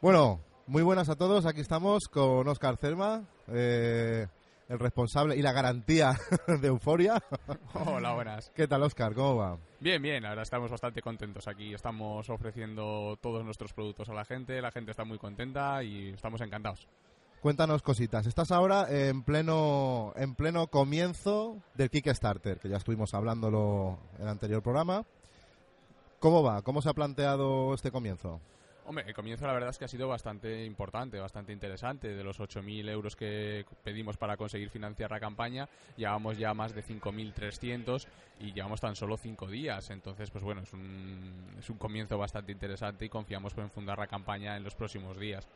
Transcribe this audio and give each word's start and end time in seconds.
Bueno, 0.00 0.38
muy 0.68 0.84
buenas 0.84 1.08
a 1.08 1.16
todos. 1.16 1.44
Aquí 1.44 1.60
estamos 1.60 2.06
con 2.06 2.46
Oscar 2.46 2.76
Cerma, 2.76 3.24
eh, 3.48 4.28
el 4.68 4.78
responsable 4.78 5.34
y 5.36 5.42
la 5.42 5.50
garantía 5.50 6.16
de 6.60 6.68
Euforia. 6.68 7.20
Hola, 7.74 8.14
buenas. 8.14 8.52
¿Qué 8.54 8.68
tal, 8.68 8.84
Oscar? 8.84 9.12
¿Cómo 9.14 9.34
va? 9.34 9.58
Bien, 9.80 10.00
bien, 10.00 10.24
ahora 10.24 10.42
estamos 10.42 10.70
bastante 10.70 11.02
contentos 11.02 11.48
aquí. 11.48 11.74
Estamos 11.74 12.30
ofreciendo 12.30 13.18
todos 13.20 13.44
nuestros 13.44 13.72
productos 13.72 14.08
a 14.08 14.14
la 14.14 14.24
gente, 14.24 14.62
la 14.62 14.70
gente 14.70 14.92
está 14.92 15.04
muy 15.04 15.18
contenta 15.18 15.82
y 15.82 16.10
estamos 16.10 16.40
encantados. 16.42 16.86
Cuéntanos 17.40 17.82
cositas. 17.82 18.24
Estás 18.28 18.52
ahora 18.52 18.86
en 18.88 19.24
pleno 19.24 20.12
en 20.14 20.36
pleno 20.36 20.68
comienzo 20.68 21.56
del 21.74 21.90
Kickstarter, 21.90 22.60
que 22.60 22.68
ya 22.68 22.76
estuvimos 22.76 23.14
hablándolo 23.14 23.98
en 24.16 24.22
el 24.22 24.28
anterior 24.28 24.62
programa. 24.62 25.04
¿Cómo 26.20 26.44
va? 26.44 26.62
¿Cómo 26.62 26.82
se 26.82 26.88
ha 26.88 26.94
planteado 26.94 27.74
este 27.74 27.90
comienzo? 27.90 28.40
Hombre, 28.88 29.04
el 29.06 29.12
comienzo 29.12 29.46
la 29.46 29.52
verdad 29.52 29.68
es 29.68 29.76
que 29.76 29.84
ha 29.84 29.88
sido 29.88 30.08
bastante 30.08 30.64
importante, 30.64 31.20
bastante 31.20 31.52
interesante. 31.52 32.08
De 32.14 32.24
los 32.24 32.40
8.000 32.40 32.88
euros 32.88 33.16
que 33.16 33.66
pedimos 33.84 34.16
para 34.16 34.38
conseguir 34.38 34.70
financiar 34.70 35.10
la 35.10 35.20
campaña, 35.20 35.68
llevamos 35.98 36.38
ya 36.38 36.54
más 36.54 36.74
de 36.74 36.82
5.300 36.82 38.06
y 38.40 38.54
llevamos 38.54 38.80
tan 38.80 38.96
solo 38.96 39.18
5 39.18 39.46
días. 39.48 39.90
Entonces, 39.90 40.30
pues 40.30 40.42
bueno, 40.42 40.62
es 40.62 40.72
un, 40.72 41.54
es 41.58 41.68
un 41.68 41.76
comienzo 41.76 42.16
bastante 42.16 42.50
interesante 42.50 43.04
y 43.04 43.10
confiamos 43.10 43.52
en 43.58 43.68
fundar 43.68 43.98
la 43.98 44.06
campaña 44.06 44.56
en 44.56 44.64
los 44.64 44.74
próximos 44.74 45.18
días. 45.18 45.46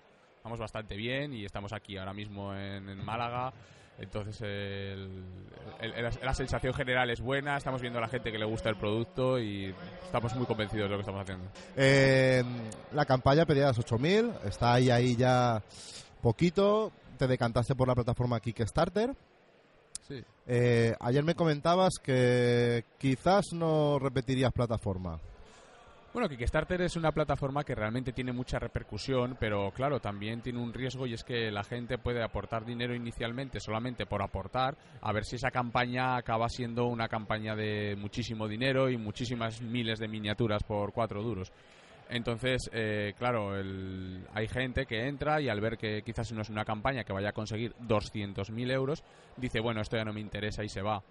Vamos 0.45 0.59
bastante 0.59 0.97
bien 0.97 1.33
y 1.33 1.45
estamos 1.45 1.73
aquí 1.73 1.97
ahora 1.97 2.13
mismo 2.13 2.55
en, 2.55 2.89
en 2.89 3.05
Málaga. 3.05 3.53
Entonces, 3.99 4.41
el- 4.41 5.23
el- 5.81 5.93
el- 5.95 6.11
la 6.23 6.35
sensación 6.35 6.73
general 6.75 7.11
es 7.11 7.21
buena. 7.21 7.57
Estamos 7.57 7.81
viendo 7.81 7.99
a 7.99 8.03
la 8.03 8.09
gente 8.09 8.33
que 8.33 8.39
le 8.39 8.45
gusta 8.47 8.69
el 8.71 8.77
producto 8.77 9.39
y 9.39 9.73
estamos 10.05 10.35
muy 10.35 10.47
convencidos 10.47 10.87
de 10.87 10.91
lo 10.91 10.97
que 10.97 11.01
estamos 11.03 11.21
haciendo. 11.23 11.45
Eh, 11.77 12.43
la 12.93 13.05
campaña 13.05 13.45
pedía 13.47 13.67
las 13.67 13.79
8.000, 13.79 14.33
está 14.45 14.75
ahí, 14.75 14.91
ahí 14.91 15.15
ya 15.15 15.63
poquito. 16.21 16.91
Te 17.19 17.27
decantaste 17.29 17.75
por 17.77 17.87
la 17.87 17.95
plataforma 17.95 18.41
Kickstarter. 18.41 19.15
Sí. 20.09 20.25
Eh, 20.49 20.97
ayer 20.99 21.23
me 21.23 21.37
comentabas 21.37 21.93
que 22.03 22.85
quizás 22.99 23.53
no 23.53 23.99
repetirías 24.01 24.53
plataforma. 24.53 25.21
Bueno, 26.13 26.29
Kickstarter 26.29 26.83
es 26.83 26.97
una 26.97 27.11
plataforma 27.11 27.65
que 27.65 27.75
realmente 27.75 28.13
tiene 28.13 28.33
mucha 28.33 28.59
repercusión, 28.59 29.35
pero 29.41 29.71
claro, 29.71 29.99
también 29.99 30.43
tiene 30.43 30.59
un 30.59 30.75
riesgo 30.75 31.07
y 31.07 31.15
es 31.15 31.25
que 31.25 31.51
la 31.51 31.65
gente 31.65 31.97
puede 31.97 32.23
aportar 32.23 32.67
dinero 32.67 32.95
inicialmente 32.95 33.61
solamente 33.61 34.05
por 34.05 34.21
aportar, 34.23 34.77
a 35.01 35.11
ver 35.13 35.25
si 35.25 35.37
esa 35.37 35.51
campaña 35.51 36.17
acaba 36.17 36.51
siendo 36.51 36.85
una 36.85 37.09
campaña 37.09 37.57
de 37.57 37.97
muchísimo 37.99 38.47
dinero 38.47 38.91
y 38.91 38.99
muchísimas 38.99 39.63
miles 39.63 39.99
de 39.99 40.09
miniaturas 40.09 40.63
por 40.65 40.93
cuatro 40.93 41.23
duros. 41.23 41.51
Entonces, 42.11 42.69
eh, 42.75 43.15
claro, 43.17 43.57
el- 43.57 44.27
hay 44.35 44.49
gente 44.49 44.85
que 44.85 45.09
entra 45.09 45.41
y 45.41 45.49
al 45.49 45.63
ver 45.63 45.79
que 45.79 46.03
quizás 46.03 46.31
no 46.33 46.43
es 46.43 46.51
una 46.51 46.67
campaña 46.67 47.05
que 47.05 47.15
vaya 47.15 47.31
a 47.31 47.33
conseguir 47.33 47.75
200.000 47.79 48.71
euros, 48.71 49.03
dice, 49.39 49.61
bueno, 49.61 49.81
esto 49.81 49.97
ya 49.97 50.05
no 50.05 50.13
me 50.13 50.21
interesa 50.21 50.63
y 50.63 50.69
se 50.69 50.83
va. 50.83 51.03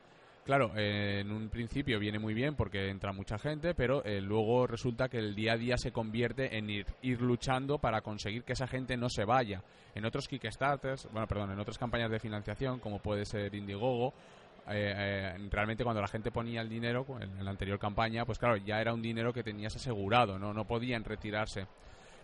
Claro, 0.43 0.71
eh, 0.75 1.19
en 1.21 1.31
un 1.31 1.49
principio 1.49 1.99
viene 1.99 2.17
muy 2.17 2.33
bien 2.33 2.55
porque 2.55 2.89
entra 2.89 3.13
mucha 3.13 3.37
gente, 3.37 3.75
pero 3.75 4.03
eh, 4.03 4.19
luego 4.19 4.65
resulta 4.65 5.07
que 5.07 5.19
el 5.19 5.35
día 5.35 5.53
a 5.53 5.57
día 5.57 5.77
se 5.77 5.91
convierte 5.91 6.57
en 6.57 6.69
ir, 6.69 6.87
ir 7.03 7.21
luchando 7.21 7.77
para 7.77 8.01
conseguir 8.01 8.43
que 8.43 8.53
esa 8.53 8.65
gente 8.65 8.97
no 8.97 9.07
se 9.07 9.23
vaya. 9.23 9.61
En 9.93 10.03
otros 10.03 10.27
Kickstarters, 10.27 11.07
bueno, 11.11 11.27
perdón, 11.27 11.51
en 11.51 11.59
otras 11.59 11.77
campañas 11.77 12.09
de 12.09 12.19
financiación, 12.19 12.79
como 12.79 12.99
puede 12.99 13.25
ser 13.25 13.53
Indiegogo, 13.53 14.13
eh, 14.67 14.93
eh, 14.95 15.47
realmente 15.49 15.83
cuando 15.83 16.01
la 16.01 16.07
gente 16.07 16.31
ponía 16.31 16.61
el 16.61 16.69
dinero 16.69 17.05
en, 17.19 17.37
en 17.37 17.43
la 17.43 17.51
anterior 17.51 17.79
campaña, 17.79 18.25
pues 18.25 18.37
claro, 18.37 18.57
ya 18.57 18.79
era 18.79 18.93
un 18.93 19.01
dinero 19.01 19.33
que 19.33 19.43
tenías 19.43 19.75
asegurado, 19.75 20.37
no, 20.37 20.53
no 20.53 20.65
podían 20.65 21.03
retirarse. 21.03 21.67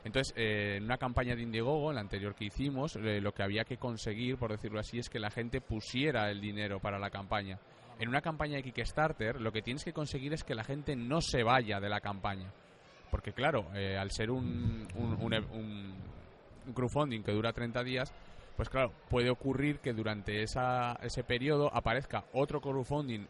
Entonces, 0.03 0.33
eh, 0.37 0.75
en 0.77 0.83
una 0.83 0.97
campaña 0.97 1.35
de 1.35 1.41
Indiegogo, 1.41 1.89
en 1.89 1.95
la 1.95 2.01
anterior 2.01 2.35
que 2.35 2.45
hicimos, 2.45 2.95
lo 2.95 3.33
que 3.33 3.43
había 3.43 3.65
que 3.65 3.77
conseguir, 3.77 4.37
por 4.37 4.51
decirlo 4.51 4.79
así, 4.79 4.99
es 4.99 5.09
que 5.09 5.19
la 5.19 5.31
gente 5.31 5.59
pusiera 5.59 6.29
el 6.31 6.39
dinero 6.39 6.79
para 6.79 6.99
la 6.99 7.09
campaña. 7.09 7.59
En 7.99 8.09
una 8.09 8.21
campaña 8.21 8.57
de 8.57 8.63
Kickstarter, 8.63 9.39
lo 9.41 9.51
que 9.51 9.61
tienes 9.61 9.83
que 9.83 9.93
conseguir 9.93 10.33
es 10.33 10.43
que 10.43 10.55
la 10.55 10.63
gente 10.63 10.95
no 10.95 11.21
se 11.21 11.43
vaya 11.43 11.79
de 11.79 11.89
la 11.89 11.99
campaña. 11.99 12.51
Porque 13.11 13.31
claro, 13.33 13.67
eh, 13.73 13.97
al 13.97 14.11
ser 14.11 14.29
un, 14.31 14.87
un, 14.95 15.13
un, 15.21 15.33
un- 15.33 15.95
un 16.67 16.73
crowdfunding 16.73 17.23
que 17.23 17.31
dura 17.31 17.53
30 17.53 17.83
días, 17.83 18.13
pues 18.57 18.69
claro, 18.69 18.91
puede 19.09 19.29
ocurrir 19.29 19.79
que 19.79 19.93
durante 19.93 20.41
esa, 20.43 20.97
ese 21.01 21.23
periodo 21.23 21.73
aparezca 21.73 22.25
otro 22.33 22.59
crowdfunding 22.59 23.25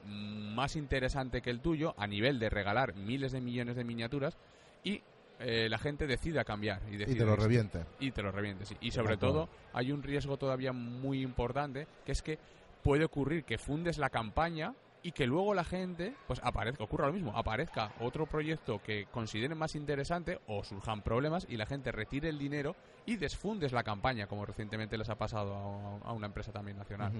más 0.55 0.75
interesante 0.75 1.41
que 1.41 1.49
el 1.51 1.59
tuyo 1.59 1.93
a 1.97 2.07
nivel 2.07 2.39
de 2.39 2.49
regalar 2.49 2.95
miles 2.95 3.33
de 3.33 3.41
millones 3.41 3.75
de 3.75 3.83
miniaturas 3.83 4.37
y 4.83 5.03
eh, 5.39 5.67
la 5.69 5.77
gente 5.77 6.07
decida 6.07 6.43
cambiar. 6.43 6.81
Y, 6.89 6.95
Y 6.95 6.97
decida 6.97 7.19
te 7.19 7.25
lo 7.25 7.35
reviente. 7.35 7.85
Y 7.99 8.11
te 8.11 8.23
lo 8.23 8.31
reviente, 8.31 8.65
sí. 8.65 8.75
Y 8.81 8.89
sobre 8.89 9.17
todo, 9.17 9.49
hay 9.73 9.91
un 9.91 10.01
riesgo 10.01 10.37
todavía 10.37 10.71
muy 10.73 11.21
importante, 11.21 11.85
que 12.05 12.13
es 12.13 12.21
que 12.23 12.39
puede 12.87 13.03
ocurrir 13.03 13.43
que 13.43 13.57
fundes 13.57 13.97
la 13.97 14.09
campaña 14.09 14.73
y 15.03 15.11
que 15.11 15.27
luego 15.27 15.53
la 15.53 15.65
gente, 15.65 16.15
pues 16.25 16.39
aparezca, 16.41 16.85
ocurra 16.85 17.07
lo 17.07 17.11
mismo, 17.11 17.33
aparezca 17.35 17.91
otro 17.99 18.27
proyecto 18.27 18.81
que 18.81 19.07
consideren 19.11 19.57
más 19.57 19.75
interesante 19.75 20.39
o 20.47 20.63
surjan 20.63 21.01
problemas 21.01 21.45
y 21.49 21.57
la 21.57 21.65
gente 21.65 21.91
retire 21.91 22.29
el 22.29 22.39
dinero 22.39 22.77
y 23.05 23.17
desfundes 23.17 23.73
la 23.73 23.83
campaña, 23.83 24.27
como 24.27 24.45
recientemente 24.45 24.97
les 24.97 25.09
ha 25.09 25.17
pasado 25.17 25.53
a, 26.01 26.13
una 26.13 26.27
empresa 26.27 26.53
también 26.53 26.77
nacional. 26.77 27.11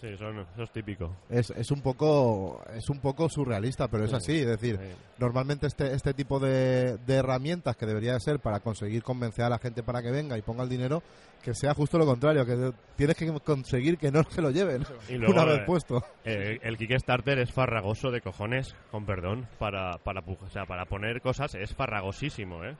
Sí, 0.00 0.08
eso, 0.08 0.28
eso 0.30 0.62
es 0.62 0.70
típico. 0.72 1.16
Es, 1.30 1.50
es 1.50 1.70
un 1.70 1.80
poco 1.80 2.62
es 2.74 2.90
un 2.90 3.00
poco 3.00 3.28
surrealista, 3.30 3.88
pero 3.88 4.04
es 4.04 4.10
Sí. 4.10 4.16
así. 4.16 4.38
Es 4.40 4.46
decir, 4.46 4.76
Sí. 4.78 4.96
normalmente 5.18 5.66
este, 5.66 5.94
este 5.94 6.12
tipo 6.12 6.38
de, 6.38 6.98
de 6.98 7.14
herramientas 7.14 7.76
que 7.76 7.86
debería 7.86 8.12
de 8.12 8.20
ser 8.20 8.38
para 8.40 8.60
conseguir 8.60 9.02
convencer 9.02 9.44
a 9.46 9.48
la 9.48 9.58
gente 9.58 9.82
para 9.82 10.02
que 10.02 10.10
venga 10.10 10.36
y 10.36 10.42
ponga 10.42 10.64
el 10.64 10.68
dinero, 10.68 11.02
que 11.42 11.54
sea 11.54 11.72
justo 11.72 11.96
lo 11.96 12.04
contrario, 12.04 12.44
que 12.44 12.72
tienes 12.96 13.16
que 13.16 13.32
conseguir 13.40 13.96
que 13.96 14.10
no 14.10 14.22
se 14.24 14.42
lo 14.42 14.50
lleven 14.50 14.84
Y 15.08 15.14
luego, 15.16 15.32
una 15.32 15.44
vez 15.44 15.60
eh, 15.60 15.64
puesto. 15.66 16.04
Eh, 16.24 16.58
el 16.62 16.76
Kickstarter 16.76 17.38
es 17.38 17.50
farragoso 17.52 18.10
de 18.10 18.20
cojones, 18.20 18.74
con 18.90 19.06
perdón, 19.06 19.46
para, 19.58 19.96
para, 19.98 20.20
o 20.20 20.50
sea, 20.50 20.66
para 20.66 20.84
poner 20.84 21.22
cosas 21.22 21.54
es 21.54 21.74
farragosísimo, 21.74 22.64
¿eh? 22.64 22.76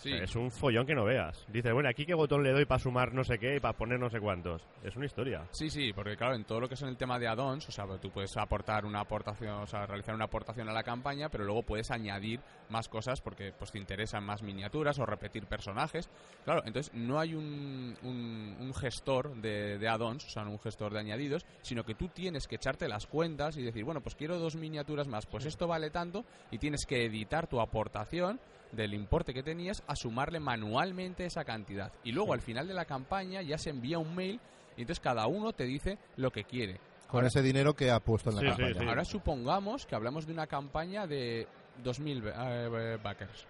Sí. 0.00 0.12
Es 0.14 0.34
un 0.34 0.50
follón 0.50 0.86
que 0.86 0.94
no 0.94 1.04
veas. 1.04 1.44
Dice, 1.48 1.72
bueno, 1.72 1.90
aquí 1.90 2.06
qué 2.06 2.14
botón 2.14 2.42
le 2.42 2.52
doy 2.52 2.64
para 2.64 2.78
sumar 2.78 3.12
no 3.12 3.22
sé 3.22 3.38
qué 3.38 3.56
y 3.56 3.60
para 3.60 3.76
poner 3.76 4.00
no 4.00 4.08
sé 4.08 4.18
cuántos. 4.18 4.66
Es 4.82 4.96
una 4.96 5.04
historia. 5.04 5.46
Sí, 5.50 5.68
sí, 5.68 5.92
porque 5.92 6.16
claro, 6.16 6.34
en 6.34 6.44
todo 6.44 6.58
lo 6.60 6.68
que 6.68 6.74
es 6.74 6.82
en 6.82 6.88
el 6.88 6.96
tema 6.96 7.18
de 7.18 7.28
add-ons, 7.28 7.68
o 7.68 7.72
sea, 7.72 7.86
tú 8.00 8.10
puedes 8.10 8.34
aportar 8.38 8.86
una 8.86 9.00
aportación, 9.00 9.60
o 9.60 9.66
sea, 9.66 9.84
realizar 9.84 10.14
una 10.14 10.24
aportación 10.24 10.70
a 10.70 10.72
la 10.72 10.82
campaña, 10.82 11.28
pero 11.28 11.44
luego 11.44 11.62
puedes 11.62 11.90
añadir 11.90 12.40
más 12.70 12.88
cosas 12.88 13.20
porque 13.20 13.52
pues 13.52 13.72
te 13.72 13.78
interesan 13.78 14.24
más 14.24 14.42
miniaturas 14.42 14.98
o 14.98 15.04
repetir 15.04 15.44
personajes. 15.44 16.08
Claro, 16.44 16.62
entonces 16.64 16.94
no 16.94 17.20
hay 17.20 17.34
un, 17.34 17.94
un, 18.02 18.56
un 18.58 18.74
gestor 18.74 19.34
de, 19.36 19.76
de 19.76 19.88
add-ons, 19.88 20.24
o 20.24 20.30
sea, 20.30 20.44
no 20.44 20.52
un 20.52 20.60
gestor 20.60 20.94
de 20.94 21.00
añadidos, 21.00 21.44
sino 21.60 21.84
que 21.84 21.94
tú 21.94 22.08
tienes 22.08 22.48
que 22.48 22.56
echarte 22.56 22.88
las 22.88 23.06
cuentas 23.06 23.58
y 23.58 23.62
decir, 23.62 23.84
bueno, 23.84 24.00
pues 24.00 24.14
quiero 24.14 24.38
dos 24.38 24.56
miniaturas 24.56 25.08
más, 25.08 25.26
pues 25.26 25.44
esto 25.44 25.66
vale 25.66 25.90
tanto 25.90 26.24
y 26.50 26.58
tienes 26.58 26.86
que 26.86 27.04
editar 27.04 27.46
tu 27.46 27.60
aportación 27.60 28.40
del 28.72 28.94
importe 28.94 29.34
que 29.34 29.42
tenías 29.42 29.82
a 29.86 29.96
sumarle 29.96 30.40
manualmente 30.40 31.24
esa 31.24 31.44
cantidad. 31.44 31.92
Y 32.04 32.12
luego 32.12 32.32
al 32.34 32.40
final 32.40 32.68
de 32.68 32.74
la 32.74 32.84
campaña 32.84 33.42
ya 33.42 33.58
se 33.58 33.70
envía 33.70 33.98
un 33.98 34.14
mail 34.14 34.40
y 34.76 34.82
entonces 34.82 35.00
cada 35.02 35.26
uno 35.26 35.52
te 35.52 35.64
dice 35.64 35.98
lo 36.16 36.30
que 36.30 36.44
quiere. 36.44 36.78
Con 37.08 37.26
ese 37.26 37.42
dinero 37.42 37.74
que 37.74 37.90
ha 37.90 37.98
puesto 37.98 38.30
en 38.30 38.36
la 38.36 38.40
Sí, 38.42 38.46
sí, 38.48 38.52
campaña. 38.62 38.80
sí. 38.80 38.88
Ahora 38.88 39.04
supongamos 39.04 39.86
que 39.86 39.94
hablamos 39.96 40.26
de 40.26 40.32
una 40.32 40.46
campaña 40.46 41.06
de 41.06 41.48
2.000 41.82 42.32
eh, 42.34 42.98
backers. 43.02 43.46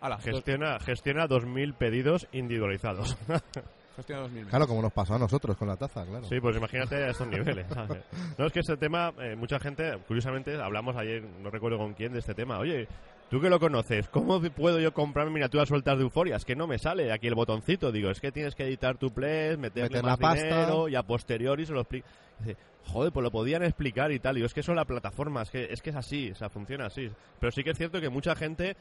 Hala, 0.00 0.18
Gestiona, 0.18 0.78
gestiona 0.78 1.26
2.000 1.26 1.74
pedidos 1.74 2.28
individualizados. 2.30 3.16
gestiona 3.96 4.26
2.000. 4.28 4.46
Claro, 4.48 4.68
como 4.68 4.80
nos 4.82 4.92
pasó 4.92 5.14
a 5.16 5.18
nosotros 5.18 5.56
con 5.56 5.66
la 5.66 5.76
taza, 5.76 6.06
claro. 6.06 6.24
Sí, 6.24 6.38
pues 6.40 6.56
imagínate 6.56 6.94
a 7.02 7.08
estos 7.10 7.26
niveles. 7.26 7.66
¿sabes? 7.74 8.04
No, 8.38 8.46
es 8.46 8.52
que 8.52 8.60
este 8.60 8.76
tema, 8.76 9.12
eh, 9.18 9.34
mucha 9.34 9.58
gente, 9.58 9.98
curiosamente, 10.06 10.54
hablamos 10.62 10.94
ayer, 10.96 11.24
no 11.24 11.50
recuerdo 11.50 11.78
con 11.78 11.94
quién, 11.94 12.12
de 12.12 12.20
este 12.20 12.34
tema. 12.34 12.60
Oye, 12.60 12.86
tú 13.30 13.40
que 13.40 13.50
lo 13.50 13.60
conoces, 13.60 14.08
¿cómo 14.08 14.40
puedo 14.40 14.80
yo 14.80 14.92
comprar 14.92 15.30
miniaturas 15.30 15.68
sueltas 15.68 15.98
de 15.98 16.04
euforia? 16.04 16.36
Es 16.36 16.44
que 16.44 16.56
no 16.56 16.66
me 16.66 16.78
sale 16.78 17.12
aquí 17.12 17.26
el 17.26 17.34
botoncito. 17.34 17.92
Digo, 17.92 18.10
es 18.10 18.20
que 18.20 18.32
tienes 18.32 18.54
que 18.54 18.64
editar 18.64 18.96
tu 18.96 19.10
pledge, 19.10 19.56
meterle 19.56 19.90
Meter 19.90 20.02
más 20.02 20.12
la 20.12 20.16
pasta. 20.16 20.44
dinero 20.44 20.88
y 20.88 20.96
a 20.96 21.02
posteriori 21.02 21.66
se 21.66 21.72
lo 21.72 21.80
explico. 21.80 22.06
Dice, 22.40 22.56
joder, 22.86 23.12
pues 23.12 23.22
lo 23.24 23.30
podían 23.30 23.62
explicar 23.62 24.12
y 24.12 24.18
tal. 24.18 24.36
Digo, 24.36 24.46
es 24.46 24.54
que 24.54 24.62
son 24.62 24.76
la 24.76 24.84
plataforma, 24.84 25.42
es 25.42 25.50
que, 25.50 25.68
es 25.70 25.82
que 25.82 25.90
es 25.90 25.96
así, 25.96 26.30
o 26.30 26.34
sea, 26.34 26.48
funciona 26.48 26.86
así. 26.86 27.10
Pero 27.40 27.52
sí 27.52 27.62
que 27.62 27.70
es 27.70 27.78
cierto 27.78 28.00
que 28.00 28.08
mucha 28.08 28.34
gente 28.34 28.76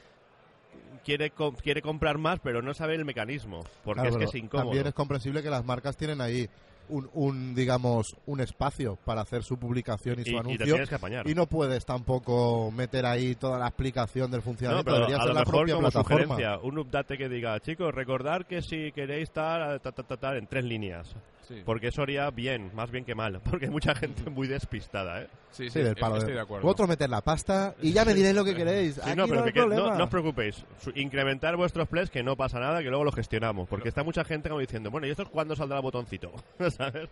quiere, 1.04 1.32
quiere 1.62 1.82
comprar 1.82 2.18
más, 2.18 2.40
pero 2.40 2.62
no 2.62 2.74
sabe 2.74 2.96
el 2.96 3.06
mecanismo. 3.06 3.64
Porque 3.84 4.02
Claro, 4.02 4.16
es 4.16 4.18
que 4.18 4.26
es 4.26 4.44
incómodo. 4.44 4.68
También 4.68 4.88
es 4.88 4.94
comprensible 4.94 5.44
que 5.44 5.50
las 5.50 5.66
marcas 5.66 5.98
tienen 5.98 6.22
ahí 6.22 6.50
un, 6.90 7.10
un, 7.14 7.56
digamos, 7.56 8.16
un 8.26 8.40
espacio 8.42 8.98
para 9.06 9.22
hacer 9.22 9.44
su 9.44 9.58
publicación 9.58 10.20
y, 10.20 10.24
su 10.24 10.32
y, 10.32 10.38
anuncio. 10.38 10.78
y 11.26 11.34
no 11.36 11.46
puedes 11.48 11.86
tampoco 11.86 12.72
meter 12.72 13.06
ahí 13.06 13.36
toda 13.36 13.60
la 13.60 13.68
explicación 13.68 14.32
del 14.32 14.40
No, 14.40 14.44
funcionamiento. 14.44 14.86
pero 14.86 14.98
Debería 15.08 15.18
a 15.18 15.20
ser 15.20 15.28
lo 15.30 15.34
la 15.34 15.40
mejor 15.42 15.54
propia 15.56 15.76
como 15.76 15.90
plataforma. 15.90 16.26
sugerencia, 16.36 16.60
un 16.60 16.78
update 16.80 17.18
que 17.18 17.30
diga, 17.30 17.60
chicos, 17.60 17.94
recordar 17.94 18.46
que 18.46 18.62
si 18.62 18.92
queréis 18.92 19.24
estar 19.24 19.80
ta, 19.80 19.92
ta, 19.92 20.04
ta, 20.04 20.18
ta, 20.18 20.38
en 20.38 20.48
tres 20.48 20.64
líneas. 20.64 21.14
Sí, 21.48 21.62
Porque 21.66 21.88
eso 21.88 22.02
haría 22.02 22.30
bien, 22.30 22.72
más 22.76 22.92
bien 22.92 23.06
que 23.06 23.16
mal. 23.16 23.40
Porque 23.50 23.66
hay 23.66 23.72
mucha 23.72 23.96
gente 23.96 24.30
muy 24.30 24.48
despistada, 24.48 25.22
¿eh? 25.22 25.28
sí, 25.52 25.64
Sí, 25.66 25.70
sí, 25.70 25.80
del 25.80 25.96
palo 25.96 26.16
estoy 26.18 26.32
de, 26.32 26.36
de 26.36 26.42
acuerdo. 26.42 26.64
Vosotros 26.64 26.90
meter 26.90 27.10
la 27.10 27.22
pasta 27.22 27.74
y 27.82 27.94
ya 27.94 28.04
me 28.06 28.14
diréis 28.14 28.36
lo 28.36 28.44
que 28.44 28.54
queréis. 28.54 28.96
Sí, 28.96 29.02
Aquí 29.04 29.16
no, 29.16 29.28
pero 29.28 29.44
hay 29.44 29.54
que- 29.54 29.66
no, 29.66 29.96
no 29.96 30.04
os 30.04 30.10
preocupéis. 30.10 30.66
Su- 30.80 30.92
incrementar 30.96 31.56
vuestros 31.56 31.88
plays, 31.88 32.10
que 32.10 32.22
no 32.22 32.36
pasa 32.36 32.60
nada, 32.60 32.84
que 32.84 32.90
luego 32.90 33.04
lo 33.06 33.12
gestionamos. 33.12 33.68
Porque 33.70 33.90
está 33.90 34.04
mucha 34.04 34.24
gente 34.26 34.50
como 34.50 34.60
diciendo, 34.60 34.92
bueno, 34.92 35.08
¿y 35.08 35.12
esto 35.12 35.24
es 35.24 35.30
cuándo 35.30 35.56
saldrá 35.56 35.78
el 35.78 35.84
botoncito? 35.84 36.32
¿Sabes? 36.70 37.10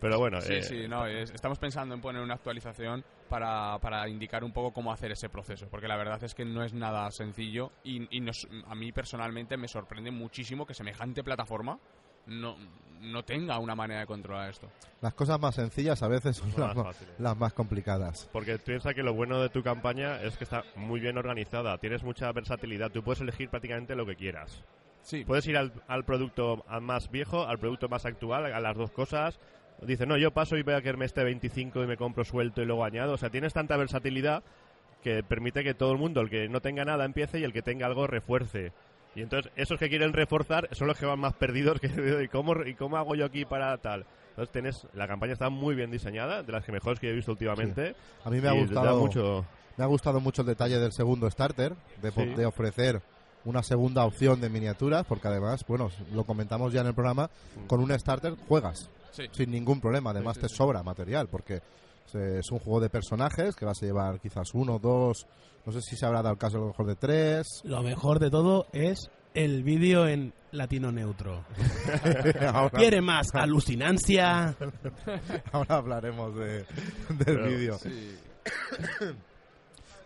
Pero 0.00 0.18
bueno, 0.18 0.40
Sí, 0.42 0.54
eh, 0.54 0.62
sí, 0.62 0.88
no, 0.88 1.06
es- 1.06 1.30
estamos 1.30 1.58
pensando 1.58 1.94
en 1.94 2.00
poner 2.00 2.22
una 2.22 2.34
actualización 2.34 3.04
para, 3.28 3.78
para 3.80 4.08
indicar 4.08 4.44
un 4.44 4.52
poco 4.52 4.72
cómo 4.72 4.92
hacer 4.92 5.12
ese 5.12 5.28
proceso, 5.28 5.66
porque 5.70 5.88
la 5.88 5.96
verdad 5.96 6.22
es 6.24 6.34
que 6.34 6.44
no 6.44 6.62
es 6.62 6.72
nada 6.74 7.10
sencillo 7.10 7.72
y, 7.84 8.06
y 8.16 8.20
nos- 8.20 8.46
a 8.66 8.74
mí 8.74 8.92
personalmente 8.92 9.56
me 9.56 9.66
sorprende 9.68 10.10
muchísimo 10.10 10.66
que 10.66 10.74
semejante 10.74 11.24
plataforma 11.24 11.78
no, 12.28 12.56
no 13.00 13.24
tenga 13.24 13.58
una 13.58 13.74
manera 13.74 14.00
de 14.00 14.06
controlar 14.06 14.50
esto. 14.50 14.68
Las 15.00 15.14
cosas 15.14 15.40
más 15.40 15.54
sencillas 15.54 16.02
a 16.02 16.08
veces 16.08 16.36
son 16.36 16.52
las, 16.56 16.76
más 16.76 16.96
las 17.18 17.52
complicadas. 17.52 18.28
Porque 18.32 18.58
piensa 18.58 18.94
que 18.94 19.02
lo 19.02 19.14
bueno 19.14 19.40
de 19.40 19.48
tu 19.48 19.62
campaña 19.62 20.20
es 20.22 20.36
que 20.36 20.44
está 20.44 20.64
muy 20.76 21.00
bien 21.00 21.18
organizada, 21.18 21.78
tienes 21.78 22.02
mucha 22.02 22.30
versatilidad, 22.32 22.90
tú 22.90 23.02
puedes 23.02 23.20
elegir 23.20 23.48
prácticamente 23.48 23.94
lo 23.94 24.06
que 24.06 24.16
quieras. 24.16 24.64
Sí, 25.02 25.24
Puedes 25.24 25.46
ir 25.46 25.56
al, 25.56 25.72
al 25.86 26.04
producto 26.04 26.64
al 26.68 26.82
más 26.82 27.10
viejo, 27.10 27.46
al 27.46 27.58
producto 27.58 27.88
más 27.88 28.04
actual, 28.04 28.52
a 28.52 28.60
las 28.60 28.76
dos 28.76 28.90
cosas. 28.90 29.38
Dice, 29.80 30.06
no, 30.06 30.18
yo 30.18 30.32
paso 30.32 30.56
y 30.56 30.62
veo 30.62 30.76
a 30.76 30.82
que 30.82 30.92
me 30.94 31.06
esté 31.06 31.22
25 31.22 31.82
y 31.84 31.86
me 31.86 31.96
compro 31.96 32.24
suelto 32.24 32.60
y 32.60 32.66
luego 32.66 32.84
añado. 32.84 33.14
O 33.14 33.16
sea, 33.16 33.30
tienes 33.30 33.54
tanta 33.54 33.76
versatilidad 33.76 34.42
que 35.02 35.22
permite 35.22 35.62
que 35.62 35.74
todo 35.74 35.92
el 35.92 35.98
mundo, 35.98 36.20
el 36.20 36.28
que 36.28 36.48
no 36.48 36.60
tenga 36.60 36.84
nada, 36.84 37.04
empiece 37.04 37.38
y 37.38 37.44
el 37.44 37.52
que 37.52 37.62
tenga 37.62 37.86
algo 37.86 38.06
refuerce. 38.06 38.72
Y 39.18 39.22
entonces, 39.22 39.50
esos 39.56 39.78
que 39.78 39.88
quieren 39.88 40.12
reforzar 40.12 40.68
son 40.72 40.86
los 40.86 40.96
que 40.96 41.04
van 41.06 41.18
más 41.18 41.34
perdidos. 41.34 41.80
Que, 41.80 42.22
¿y, 42.24 42.28
cómo, 42.28 42.54
¿Y 42.64 42.74
cómo 42.74 42.96
hago 42.96 43.14
yo 43.14 43.24
aquí 43.24 43.44
para 43.44 43.76
tal? 43.78 44.06
Entonces, 44.30 44.52
tienes, 44.52 44.86
la 44.94 45.08
campaña 45.08 45.32
está 45.32 45.50
muy 45.50 45.74
bien 45.74 45.90
diseñada, 45.90 46.42
de 46.42 46.52
las 46.52 46.64
que 46.64 46.70
mejores 46.72 47.00
que 47.00 47.10
he 47.10 47.12
visto 47.12 47.32
últimamente. 47.32 47.96
A 48.24 48.30
mí 48.30 48.40
me 48.40 48.48
ha 48.48 48.52
gustado 48.52 48.98
mucho. 49.00 49.44
Me 49.76 49.84
ha 49.84 49.86
gustado 49.86 50.20
mucho 50.20 50.42
el 50.42 50.48
detalle 50.48 50.78
del 50.78 50.92
segundo 50.92 51.28
starter, 51.30 51.74
de, 52.02 52.12
po- 52.12 52.22
Sí. 52.22 52.34
de 52.34 52.46
ofrecer 52.46 53.02
una 53.44 53.62
segunda 53.62 54.04
opción 54.04 54.40
de 54.40 54.48
miniaturas, 54.50 55.04
porque 55.06 55.28
además, 55.28 55.64
bueno, 55.66 55.90
lo 56.12 56.24
comentamos 56.24 56.72
ya 56.72 56.80
en 56.82 56.88
el 56.88 56.94
programa, 56.94 57.30
con 57.66 57.80
un 57.80 57.96
starter 57.98 58.34
juegas 58.48 58.90
sí. 59.12 59.24
sin 59.32 59.50
ningún 59.50 59.80
problema. 59.80 60.10
Además 60.10 60.34
Sí, 60.36 60.40
sí, 60.42 60.46
te 60.46 60.48
sí. 60.50 60.56
sobra 60.56 60.82
material, 60.82 61.28
porque 61.28 61.60
es 62.14 62.50
un 62.50 62.58
juego 62.58 62.80
de 62.80 62.88
personajes 62.90 63.54
que 63.56 63.64
vas 63.64 63.82
a 63.82 63.86
llevar 63.86 64.20
quizás 64.20 64.54
uno, 64.54 64.78
dos, 64.78 65.26
no 65.66 65.72
sé 65.72 65.80
si 65.82 65.96
se 65.96 66.06
habrá 66.06 66.22
dado 66.22 66.32
el 66.34 66.38
caso 66.38 66.56
a 66.56 66.60
lo 66.60 66.66
mejor 66.68 66.86
de 66.86 66.94
tres. 66.96 67.46
Lo 67.64 67.82
mejor 67.82 68.18
de 68.18 68.30
todo 68.30 68.66
es 68.72 69.10
el 69.34 69.62
vídeo 69.62 70.06
en 70.08 70.32
latino 70.52 70.90
neutro. 70.90 71.44
ahora, 72.52 72.78
¿Quiere 72.78 73.00
más 73.00 73.34
alucinancia? 73.34 74.54
ahora 75.52 75.76
hablaremos 75.76 76.34
de- 76.36 76.64
del 77.10 77.38
vídeo. 77.42 77.78
Sí. 77.78 78.16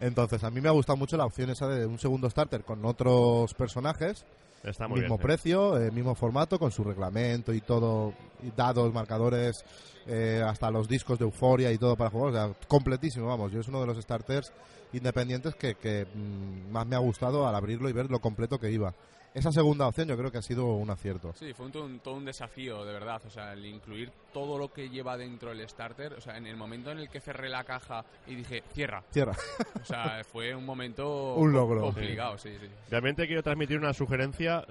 Entonces, 0.00 0.43
a 0.43 0.50
mí 0.50 0.60
me 0.60 0.69
ha 0.69 0.72
gustado 0.72 0.96
mucho 0.96 1.16
la 1.16 1.26
opción 1.26 1.50
esa 1.50 1.69
de 1.69 1.87
un 1.87 1.98
segundo 1.98 2.28
starter 2.28 2.64
con 2.64 2.84
otros 2.84 3.55
personajes 3.55 4.25
Está 4.62 4.86
muy 4.86 5.00
mismo 5.00 5.16
bien. 5.16 5.20
sí. 5.20 5.26
precio, 5.26 5.80
eh, 5.80 5.90
mismo 5.90 6.14
formato, 6.14 6.58
con 6.58 6.70
su 6.70 6.84
reglamento 6.84 7.52
y 7.52 7.60
todo, 7.60 8.14
y 8.42 8.50
dados, 8.56 8.92
marcadores, 8.92 9.64
eh, 10.06 10.42
hasta 10.46 10.70
los 10.70 10.88
discos 10.88 11.18
de 11.18 11.24
euforia 11.24 11.72
y 11.72 11.78
todo 11.78 11.96
para 11.96 12.10
jugar. 12.10 12.28
O 12.28 12.32
sea, 12.32 12.66
completísimo, 12.68 13.26
vamos. 13.26 13.52
Yo 13.52 13.60
es 13.60 13.68
uno 13.68 13.80
de 13.80 13.86
los 13.86 14.00
starters 14.00 14.52
independientes 14.92 15.54
que, 15.54 15.74
que, 15.74 16.06
mm, 16.06 16.70
más 16.70 16.86
me 16.86 16.96
ha 16.96 17.00
gustado 17.00 17.46
al 17.46 17.54
abrirlo 17.54 17.88
y 17.88 17.92
ver 17.92 18.10
lo 18.10 18.20
completo 18.20 18.58
que 18.58 18.70
iba. 18.70 18.94
Esa 19.34 19.50
segunda 19.50 19.87
opción 19.87 20.08
yo 20.08 20.17
creo 20.19 20.31
que 20.31 20.37
ha 20.38 20.43
sido 20.43 20.67
un 20.75 20.90
acierto. 20.90 21.32
Sí, 21.34 21.55
fue 21.55 21.64
un, 21.67 21.73
todo 21.73 21.84
un- 21.87 22.00
todo 22.00 22.14
un 22.14 22.25
desafío, 22.26 22.84
de 22.84 22.93
verdad. 22.93 23.20
O 23.26 23.31
sea, 23.31 23.55
el 23.55 23.64
incluir 23.64 24.11
todo 24.32 24.58
lo 24.58 24.70
que 24.70 24.90
lleva 24.90 25.17
dentro 25.17 25.52
el 25.52 25.67
starter. 25.67 26.12
O 26.12 26.20
sea, 26.20 26.37
en 26.37 26.46
el 26.46 26.56
momento 26.56 26.90
en 26.90 26.99
el 26.99 27.08
que 27.08 27.19
cerré 27.20 27.49
la 27.49 27.64
caja 27.64 28.05
y 28.26 28.34
dije, 28.34 28.62
cierra. 28.75 29.02
Cierra. 29.11 29.34
O 29.81 29.84
sea, 29.87 30.23
fue 30.31 30.55
un 30.55 30.67
momento 30.67 31.34
Un 31.37 31.52
logro. 31.52 31.81
complicado, 31.81 32.37
sí, 32.37 32.50
sí. 32.61 32.67
Realmente 32.90 33.26
quiero 33.26 33.43
transmitir 33.43 33.79
una 33.79 33.94
sugerencia. 33.94 34.67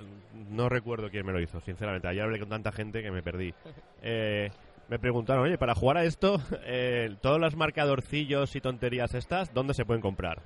No 0.51 0.69
recuerdo 0.69 1.09
quién 1.09 1.25
me 1.25 1.31
lo 1.33 1.41
hizo, 1.41 1.59
sinceramente. 1.61 2.07
Ayer 2.07 2.21
hablé 2.23 2.37
con 2.39 2.49
tanta 2.49 2.71
gente 2.71 3.01
que 3.01 3.09
me 3.09 3.23
perdí. 3.23 3.53
Eh, 4.03 4.51
me 4.89 4.99
preguntaron, 4.99 5.43
oye, 5.45 5.57
para 5.57 5.73
jugar 5.73 5.97
a 5.97 6.03
esto, 6.03 6.39
eh, 6.65 7.15
todos 7.21 7.39
los 7.39 7.55
marcadorcillos 7.55 8.55
y 8.55 8.61
tonterías 8.61 9.15
estas, 9.15 9.51
¿dónde 9.55 9.73
se 9.73 9.85
pueden 9.85 10.01
comprar? 10.01 10.41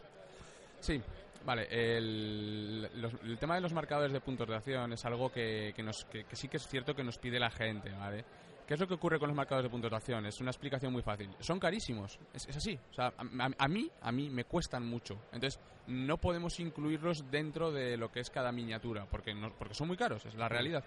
Sí, 0.80 1.02
vale. 1.45 1.68
El, 1.69 2.89
los- 3.01 3.13
el 3.24 3.38
tema 3.38 3.56
de 3.56 3.62
los 3.62 3.74
marcadores 3.74 4.12
de 4.12 4.19
puntos 4.21 4.47
de 4.47 4.56
acción 4.56 4.94
es 4.94 5.06
algo 5.06 5.31
que, 5.31 5.74
que 5.75 5.83
nos, 5.83 6.06
que, 6.06 6.25
sí 6.33 6.47
que 6.47 6.57
es 6.57 6.68
cierto 6.68 6.95
que 6.95 7.03
nos 7.03 7.18
pide 7.18 7.39
la 7.39 7.50
gente, 7.51 7.92
¿vale? 7.92 8.25
¿Qué 8.68 8.74
es 8.74 8.80
lo 8.80 8.88
que 8.88 8.95
ocurre 8.95 9.19
con 9.19 9.27
los 9.27 9.36
marcadores 9.38 9.65
de 9.65 9.69
puntos 9.69 9.92
de 9.92 9.97
acción? 9.97 10.25
Es 10.25 10.42
una 10.42 10.50
explicación 10.50 10.92
muy 10.92 11.03
fácil. 11.03 11.30
Son 11.39 11.59
carísimos, 11.59 12.18
es, 12.33 12.47
así. 12.57 12.80
O 12.89 12.94
sea, 12.94 13.13
a, 13.15 13.21
a- 13.45 13.50
a 13.59 13.68
mí, 13.68 13.89
a 14.01 14.12
mí 14.12 14.30
me 14.31 14.45
cuestan 14.45 14.86
mucho. 14.88 15.19
Entonces, 15.31 15.59
no 15.88 16.18
podemos 16.18 16.59
incluirlos 16.59 17.30
dentro 17.30 17.71
de 17.71 17.95
lo 17.95 18.12
que 18.12 18.21
es 18.21 18.30
cada 18.31 18.51
miniatura, 18.51 19.06
porque, 19.06 19.36
no, 19.36 19.53
porque 19.56 19.75
son 19.75 19.88
muy 19.88 19.97
caros, 19.97 20.25
es 20.25 20.33
la 20.33 20.50
realidad. 20.50 20.83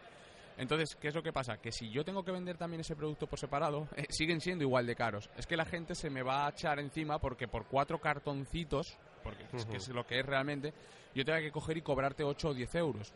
Entonces, 0.56 0.96
¿qué 1.00 1.06
es 1.06 1.14
lo 1.14 1.22
que 1.22 1.32
pasa? 1.32 1.58
Que 1.58 1.70
si 1.70 1.88
yo 1.88 2.04
tengo 2.04 2.24
que 2.24 2.32
vender 2.32 2.56
también 2.58 2.80
ese 2.80 2.96
producto 2.96 3.28
por 3.28 3.38
separado, 3.38 3.86
eh, 3.94 4.06
siguen 4.08 4.40
siendo 4.40 4.64
igual 4.64 4.84
de 4.88 4.96
caros. 4.96 5.30
Es 5.36 5.46
que 5.46 5.56
la 5.56 5.64
gente 5.64 5.94
se 5.94 6.10
me 6.10 6.24
va 6.24 6.46
a 6.46 6.50
echar 6.50 6.80
encima 6.80 7.20
porque 7.20 7.46
por 7.46 7.66
cuatro 7.68 8.00
cartoncitos, 8.00 8.98
porque 9.28 9.56
es, 9.56 9.66
que 9.66 9.76
es 9.76 9.88
lo 9.88 10.06
que 10.06 10.20
es 10.20 10.26
realmente, 10.26 10.72
yo 11.14 11.24
tengo 11.24 11.38
que 11.38 11.50
coger 11.52 11.76
y 11.76 11.82
cobrarte 11.82 12.24
8 12.24 12.48
o 12.48 12.54
10 12.54 12.74
euros. 12.76 13.12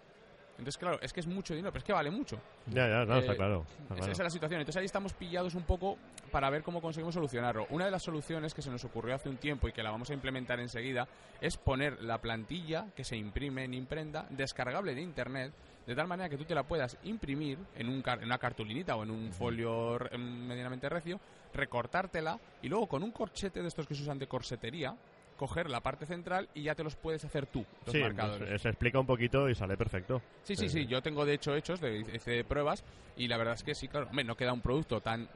Entonces, 0.58 0.76
claro, 0.78 0.98
es 1.00 1.12
que 1.14 1.20
es 1.20 1.26
mucho 1.26 1.54
dinero, 1.54 1.72
pero 1.72 1.78
es 1.80 1.84
que 1.84 1.92
vale 1.94 2.10
mucho. 2.10 2.38
Ya, 2.66 2.86
ya, 2.86 3.04
no, 3.06 3.18
está 3.18 3.32
Eh, 3.32 3.36
claro. 3.36 3.64
está 3.68 3.94
Esa, 3.94 3.94
claro. 3.96 4.12
es 4.12 4.18
la 4.18 4.30
situación. 4.30 4.60
Entonces 4.60 4.78
ahí 4.80 4.84
estamos 4.84 5.12
pillados 5.14 5.54
un 5.54 5.62
poco 5.62 5.96
para 6.30 6.50
ver 6.50 6.62
cómo 6.62 6.80
conseguimos 6.82 7.14
solucionarlo. 7.14 7.66
Una 7.70 7.86
de 7.86 7.90
las 7.90 8.02
soluciones 8.02 8.52
que 8.54 8.60
se 8.62 8.70
nos 8.70 8.84
ocurrió 8.84 9.14
hace 9.14 9.28
un 9.30 9.38
tiempo 9.38 9.66
y 9.66 9.72
que 9.72 9.82
la 9.82 9.90
vamos 9.90 10.10
a 10.10 10.14
implementar 10.14 10.60
enseguida 10.60 11.08
es 11.40 11.56
poner 11.56 12.02
la 12.02 12.18
plantilla 12.18 12.86
que 12.94 13.02
se 13.02 13.16
imprime 13.16 13.64
en 13.64 13.74
imprenta 13.74 14.26
descargable 14.28 14.94
de 14.94 15.00
internet 15.00 15.52
de 15.86 15.96
tal 15.96 16.06
manera 16.06 16.28
que 16.28 16.36
tú 16.36 16.44
te 16.44 16.54
la 16.54 16.62
puedas 16.62 16.96
imprimir 17.02 17.58
en, 17.74 17.88
un 17.88 18.02
car- 18.02 18.18
en 18.20 18.26
una 18.26 18.38
cartulinita 18.38 18.94
o 18.94 19.02
en 19.02 19.10
un 19.10 19.32
folio 19.32 19.98
medianamente 20.16 20.88
recio, 20.88 21.18
recortártela 21.54 22.38
y 22.62 22.68
luego 22.68 22.86
con 22.86 23.02
un 23.02 23.10
corchete 23.10 23.62
de 23.62 23.68
estos 23.68 23.86
que 23.86 23.94
se 23.94 24.02
usan 24.02 24.18
de 24.18 24.26
corsetería 24.26 24.94
coger 25.42 25.68
la 25.68 25.80
parte 25.80 26.06
central 26.06 26.48
y 26.54 26.62
ya 26.62 26.76
te 26.76 26.84
los 26.84 26.94
puedes 26.94 27.24
hacer 27.24 27.46
tú, 27.46 27.66
los 27.84 27.92
Sí, 27.92 28.00
marcadores. 28.00 28.62
se 28.62 28.68
explica 28.68 29.00
un 29.00 29.06
poquito 29.06 29.48
y 29.48 29.56
sale 29.56 29.76
perfecto. 29.76 30.22
Sí, 30.44 30.54
sí, 30.54 30.68
sí. 30.68 30.86
Yo 30.86 31.02
tengo 31.02 31.24
de 31.24 31.34
hecho 31.34 31.56
hechos, 31.56 31.80
de, 31.80 31.98
hice 32.14 32.44
pruebas 32.44 32.84
y 33.16 33.26
la 33.26 33.38
verdad 33.38 33.54
es 33.54 33.64
que 33.64 33.74
sí, 33.74 33.88
claro, 33.88 34.06
hombre, 34.08 34.24
no 34.24 34.36
queda 34.36 34.52
un 34.52 34.60
producto 34.60 35.00
tan, 35.00 35.26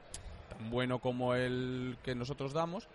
tan 0.47 0.69
bueno 0.69 0.99
como 0.99 1.35
el 1.35 1.97
que 2.03 2.15
nosotros 2.15 2.53
damos. 2.53 2.87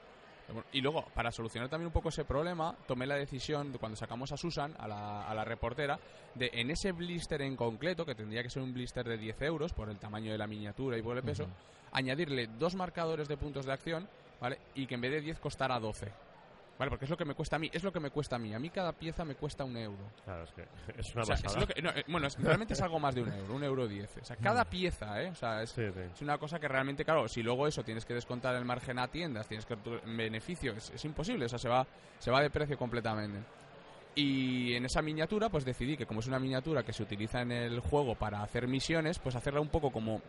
Y 0.73 0.81
luego, 0.81 1.05
para 1.15 1.31
solucionar 1.31 1.69
también 1.69 1.89
un 1.89 1.93
poco 1.93 2.09
ese 2.09 2.25
problema, 2.25 2.75
tomé 2.87 3.07
la 3.07 3.17
decisión 3.17 3.73
de 3.73 3.79
cuando 3.79 3.97
sacamos 3.97 4.33
a 4.33 4.39
Susan, 4.39 4.75
a 4.79 4.89
la, 4.89 5.29
a 5.29 5.35
la 5.35 5.45
reportera, 5.45 5.99
de 6.35 6.51
en 6.55 6.71
ese 6.71 6.93
blister 6.93 7.43
en 7.43 7.57
concreto, 7.57 8.07
que 8.07 8.15
tendría 8.15 8.43
que 8.43 8.49
ser 8.51 8.63
un 8.63 8.73
blister 8.73 9.07
de 9.07 9.19
10 9.19 9.43
euros 9.43 9.75
por 9.75 9.91
el 9.91 9.99
tamaño 9.99 10.33
de 10.33 10.39
la 10.39 10.47
miniatura 10.47 10.97
y 10.97 11.03
por 11.03 11.17
el 11.19 11.23
peso, 11.23 11.47
añadirle 11.93 12.49
dos 12.59 12.75
marcadores 12.75 13.29
de 13.29 13.37
puntos 13.37 13.67
de 13.67 13.73
acción, 13.73 14.09
¿vale? 14.41 14.59
Y 14.75 14.87
que 14.87 14.95
en 14.97 15.01
vez 15.03 15.13
de 15.13 15.21
10 15.21 15.39
costara 15.39 15.79
12. 15.79 16.09
¿Vale? 16.83 16.91
Porque 16.91 17.05
es 17.05 17.11
lo 17.13 17.17
que 17.17 17.25
me 17.25 17.35
cuesta 17.37 17.55
a 17.55 17.59
mí, 17.61 17.71
es 17.73 17.85
lo 17.85 17.93
que 17.93 18.01
me 18.01 18.11
cuesta 18.11 18.35
a 18.35 18.39
mí. 18.41 18.53
A 18.53 18.59
mí 18.59 18.69
cada 18.69 18.91
pieza 18.93 19.25
me 19.25 19.37
cuesta 19.37 19.63
un 19.63 19.77
euro. 19.77 20.03
Claro, 20.25 20.43
es 20.43 20.51
que 20.51 20.63
es 20.99 21.15
una 21.15 21.23
O 21.23 21.27
sea, 21.27 21.37
es 21.37 21.43
pasada. 21.45 21.61
lo 21.61 21.67
que- 21.69 21.81
no, 21.81 21.91
eh, 21.91 22.05
bueno, 22.09 22.27
es- 22.27 22.37
realmente 22.43 22.75
es 22.75 22.81
algo 22.81 22.99
más 22.99 23.15
de 23.15 23.23
un 23.23 23.33
euro, 23.33 23.55
un 23.55 23.63
euro 23.63 23.87
diez. 23.87 24.11
O 24.21 24.25
sea, 24.25 24.35
cada 24.43 24.65
pieza, 24.65 25.23
¿eh? 25.23 25.31
O 25.31 25.35
sea, 25.37 25.63
es, 25.63 25.71
Sí, 25.71 25.83
sí. 25.95 26.01
es 26.13 26.21
una 26.23 26.39
cosa 26.39 26.59
que 26.59 26.67
realmente, 26.67 27.05
claro, 27.05 27.29
si 27.29 27.41
luego 27.41 27.69
eso 27.69 27.85
tienes 27.85 28.05
que 28.05 28.15
descontar 28.15 28.57
el 28.57 28.65
margen 28.65 28.99
a 28.99 29.07
tiendas, 29.07 29.47
tienes 29.47 29.65
que 29.65 29.77
beneficio, 30.07 30.73
es, 30.73 30.91
es 30.91 31.05
imposible, 31.05 31.45
o 31.45 31.49
sea, 31.49 31.61
se 31.61 31.69
va, 31.69 31.87
se 32.19 32.33
va 32.33 32.43
de 32.43 32.51
precio 32.51 32.77
completamente. 32.77 33.39
Y 34.17 34.75
en 34.75 34.85
esa 34.85 35.03
miniatura, 35.03 35.51
pues 35.51 35.65
decidí 35.65 35.97
que 35.97 36.05
como 36.05 36.19
es 36.19 36.27
una 36.27 36.41
miniatura 36.41 36.83
que 36.83 36.93
se 36.93 37.05
utiliza 37.05 37.43
en 37.43 37.53
el 37.53 37.79
juego 37.79 38.17
para 38.17 38.43
hacer 38.43 38.67
misiones, 38.67 39.21
pues 39.21 39.37
hacerla 39.37 39.61
un 39.61 39.69
poco 39.69 39.93
como 39.93 40.21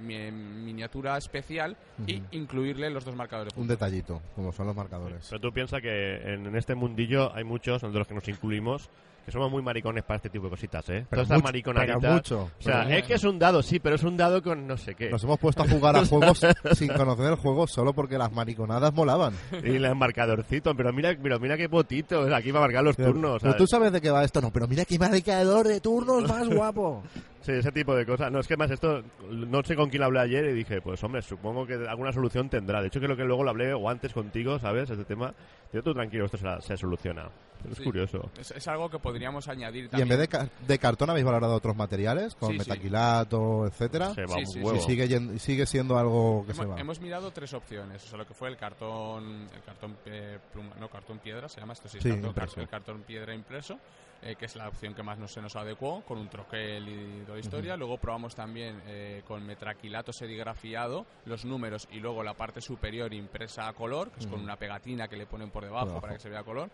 miniatura 0.00 1.16
especial 1.16 1.76
y 2.06 2.16
Ujú. 2.16 2.26
incluirle 2.32 2.90
los 2.90 3.04
dos 3.04 3.14
marcadores. 3.14 3.52
Un 3.56 3.66
detallito, 3.66 4.20
como 4.34 4.52
son 4.52 4.66
los 4.66 4.76
marcadores. 4.76 5.26
Pero 5.28 5.40
tú 5.40 5.52
piensas 5.52 5.80
que 5.80 6.16
en, 6.34 6.46
en 6.46 6.56
este 6.56 6.74
mundillo 6.74 7.34
hay 7.34 7.44
muchos, 7.44 7.82
de 7.82 7.88
los 7.90 8.06
que 8.06 8.14
nos 8.14 8.26
incluimos, 8.28 8.88
que 9.24 9.32
somos 9.32 9.50
muy 9.50 9.62
maricones 9.62 10.04
para 10.04 10.16
este 10.16 10.28
tipo 10.28 10.44
de 10.44 10.50
cositas, 10.50 10.86
¿eh? 10.90 11.06
Pero 11.08 11.22
Todas 11.22 11.38
estas 11.38 11.52
mucho, 11.54 11.72
pero 11.72 12.00
mucho. 12.14 12.42
O 12.42 12.62
sea, 12.62 12.84
Pero 12.84 12.98
es 12.98 13.04
que 13.06 13.14
es 13.14 13.24
un 13.24 13.38
dado, 13.38 13.62
sí, 13.62 13.78
pero 13.80 13.96
es 13.96 14.02
un 14.02 14.16
dado 14.16 14.42
con 14.42 14.66
no 14.66 14.76
sé 14.76 14.94
qué. 14.94 15.08
Nos 15.08 15.24
hemos 15.24 15.38
puesto 15.38 15.62
a 15.62 15.68
jugar 15.68 15.96
a 15.96 16.04
juegos 16.06 16.40
sin 16.74 16.92
conocer 16.92 17.26
el 17.26 17.36
juego 17.36 17.66
solo 17.66 17.94
porque 17.94 18.18
las 18.18 18.30
mariconadas 18.32 18.92
molaban. 18.92 19.34
Y 19.64 19.76
el 19.76 19.94
marcadorcito, 19.94 20.74
pero 20.74 20.92
mira, 20.92 21.16
pero 21.20 21.40
mira 21.40 21.56
qué 21.56 21.68
potito, 21.68 22.22
aquí 22.34 22.50
va 22.50 22.58
a 22.60 22.62
marcar 22.62 22.84
los 22.84 22.96
turnos. 22.96 23.40
Pero 23.40 23.52
¿sabes? 23.52 23.56
tú 23.56 23.66
sabes 23.66 23.92
de 23.92 24.00
qué 24.02 24.10
va 24.10 24.24
esto, 24.24 24.42
no, 24.42 24.50
pero 24.50 24.68
mira 24.68 24.84
qué 24.84 24.98
marcador 24.98 25.68
de 25.68 25.80
turnos 25.80 26.28
más 26.28 26.46
guapo. 26.48 27.02
Sí, 27.44 27.52
ese 27.52 27.70
tipo 27.72 27.94
de 27.94 28.06
cosas. 28.06 28.32
No, 28.32 28.40
es 28.40 28.48
que 28.48 28.56
más 28.56 28.70
esto, 28.70 29.02
no 29.30 29.62
sé 29.62 29.76
con 29.76 29.90
quién 29.90 30.02
hablé 30.02 30.20
ayer 30.20 30.44
y 30.46 30.52
dije, 30.54 30.80
pues 30.80 31.02
hombre, 31.04 31.20
supongo 31.20 31.66
que 31.66 31.74
alguna 31.74 32.10
solución 32.12 32.48
tendrá. 32.48 32.80
De 32.80 32.88
hecho, 32.88 33.00
creo 33.00 33.16
que 33.16 33.24
luego 33.24 33.44
lo 33.44 33.50
hablé 33.50 33.74
o 33.74 33.88
antes 33.90 34.12
contigo, 34.14 34.58
¿sabes? 34.58 34.88
Este 34.88 35.04
tema. 35.04 35.34
Yo 35.72 35.82
tú 35.82 35.92
tranquilo, 35.92 36.24
esto 36.24 36.38
se, 36.38 36.46
se 36.62 36.76
soluciona. 36.76 37.28
Pero 37.60 37.72
es 37.72 37.78
Sí. 37.78 37.84
curioso. 37.84 38.30
Es, 38.38 38.50
es 38.50 38.68
algo 38.68 38.88
que 38.90 38.98
podríamos 38.98 39.48
añadir 39.48 39.84
Y 39.84 39.88
también. 39.88 40.02
en 40.12 40.18
vez 40.18 40.18
de, 40.20 40.28
ca- 40.28 40.48
de 40.66 40.78
cartón 40.78 41.10
habéis 41.10 41.24
valorado 41.26 41.54
otros 41.54 41.74
materiales, 41.76 42.34
con 42.34 42.50
Sí, 42.52 42.58
sí. 42.60 42.68
metaquilato, 42.70 43.66
etcétera. 43.66 44.14
Se 44.14 44.22
va 44.22 44.34
Sí, 44.34 44.40
un 44.40 44.46
sí, 44.46 44.60
huevo. 44.60 44.78
Y 44.78 44.80
sigue, 44.80 45.38
sigue 45.38 45.66
siendo 45.66 45.98
algo 45.98 46.44
que 46.46 46.54
se 46.54 46.62
Hemos, 46.62 46.76
va. 46.76 46.80
hemos 46.80 47.00
mirado 47.00 47.30
tres 47.30 47.52
opciones, 47.54 48.04
o 48.04 48.06
sea, 48.06 48.18
lo 48.18 48.26
que 48.26 48.34
fue 48.34 48.48
el 48.48 48.56
cartón, 48.56 49.48
el 49.54 49.62
cartón 49.62 49.96
eh, 50.06 50.38
pluma, 50.52 50.74
no 50.80 50.88
cartón 50.88 51.18
piedra, 51.18 51.48
se 51.48 51.60
llama 51.60 51.72
esto, 51.74 51.88
sí, 51.88 51.98
Sí, 52.00 52.10
cartón, 52.10 52.60
el 52.62 52.68
cartón 52.68 53.02
piedra 53.02 53.34
impreso, 53.34 53.78
eh, 54.22 54.36
que 54.38 54.44
es 54.46 54.56
la 54.56 54.68
opción 54.68 54.94
que 54.94 55.02
más 55.02 55.18
nos, 55.18 55.32
se 55.32 55.40
nos 55.42 55.56
adecuó, 55.56 56.02
con 56.02 56.18
un 56.18 56.28
troquel 56.28 56.88
y 56.88 57.24
la 57.34 57.40
historia. 57.40 57.76
Luego 57.76 57.98
probamos 57.98 58.34
también 58.34 58.80
eh, 58.86 59.22
con 59.26 59.44
metraquilato 59.44 60.12
serigrafiado 60.12 61.06
los 61.26 61.44
números 61.44 61.88
y 61.90 62.00
luego 62.00 62.22
la 62.22 62.34
parte 62.34 62.60
superior 62.60 63.12
impresa 63.12 63.68
a 63.68 63.72
color, 63.72 64.10
que 64.10 64.20
es 64.20 64.26
con 64.26 64.40
una 64.40 64.56
pegatina 64.56 65.08
que 65.08 65.16
le 65.16 65.26
ponen 65.26 65.50
por 65.50 65.64
debajo, 65.64 65.86
debajo. 65.86 66.00
para 66.00 66.14
que 66.14 66.20
se 66.20 66.30
vea 66.30 66.42
color. 66.42 66.70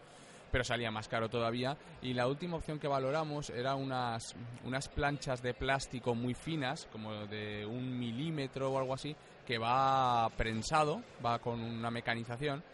Pero 0.51 0.65
salía 0.65 0.91
más 0.91 1.07
caro 1.07 1.29
todavía. 1.29 1.77
Y 2.03 2.13
la 2.13 2.27
última 2.27 2.57
opción 2.57 2.81
que 2.81 2.89
valoramos 2.89 3.51
era 3.51 3.77
unas, 3.77 4.35
unas 4.65 4.89
planchas 4.89 5.43
de 5.43 5.55
plástico 5.55 6.15
muy 6.15 6.35
finas, 6.35 6.89
como 6.91 7.27
de 7.27 7.65
un 7.65 7.97
milímetro 7.97 8.73
o 8.73 8.79
algo 8.79 8.95
así, 8.95 9.15
que 9.47 9.59
va 9.59 10.29
prensado, 10.37 11.03
va 11.25 11.39
con 11.39 11.61
una 11.61 11.91
mecanización, 11.91 12.65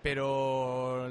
pero 0.00 1.08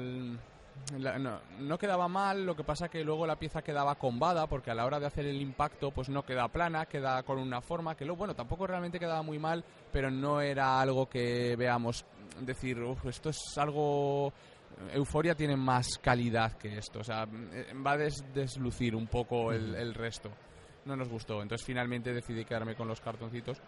la- 0.98 1.18
no, 1.18 1.40
no 1.60 1.78
quedaba 1.78 2.08
mal, 2.08 2.44
lo 2.44 2.54
que 2.54 2.64
pasa 2.64 2.88
que 2.88 3.02
luego 3.04 3.26
la 3.26 3.36
pieza 3.36 3.62
quedaba 3.62 3.94
combada, 3.94 4.46
porque 4.46 4.70
a 4.70 4.74
la 4.74 4.84
hora 4.84 5.00
de 5.00 5.06
hacer 5.06 5.26
el 5.26 5.40
impacto 5.40 5.90
pues 5.90 6.08
no 6.08 6.22
queda 6.24 6.48
plana, 6.48 6.86
queda 6.86 7.22
con 7.22 7.38
una 7.38 7.60
forma 7.60 7.94
que 7.94 8.04
luego, 8.04 8.18
bueno, 8.18 8.34
tampoco 8.34 8.66
realmente 8.66 8.98
quedaba 8.98 9.22
muy 9.22 9.38
mal, 9.38 9.64
pero 9.92 10.10
no 10.10 10.40
era 10.40 10.80
algo 10.80 11.08
que 11.08 11.56
veamos 11.56 12.04
decir, 12.40 12.78
"Uf, 12.82 13.06
esto 13.06 13.30
es 13.30 13.38
algo... 13.56 14.32
Euforia 14.92 15.34
tiene 15.34 15.54
más 15.56 15.86
calidad 16.00 16.54
que 16.58 16.78
esto, 16.78 17.00
o 17.00 17.04
sea, 17.04 17.24
eh, 17.52 17.72
va 17.86 17.92
a 17.92 17.96
des- 17.98 18.24
deslucir 18.34 18.96
un 18.96 19.06
poco 19.06 19.52
el, 19.52 19.74
el 19.74 19.94
resto. 19.94 20.30
No 20.86 20.96
nos 20.96 21.08
gustó, 21.08 21.40
entonces 21.42 21.64
finalmente 21.64 22.12
decidí 22.12 22.44
quedarme 22.44 22.74
con 22.74 22.88
los 22.88 23.00
cartoncitos 23.00 23.58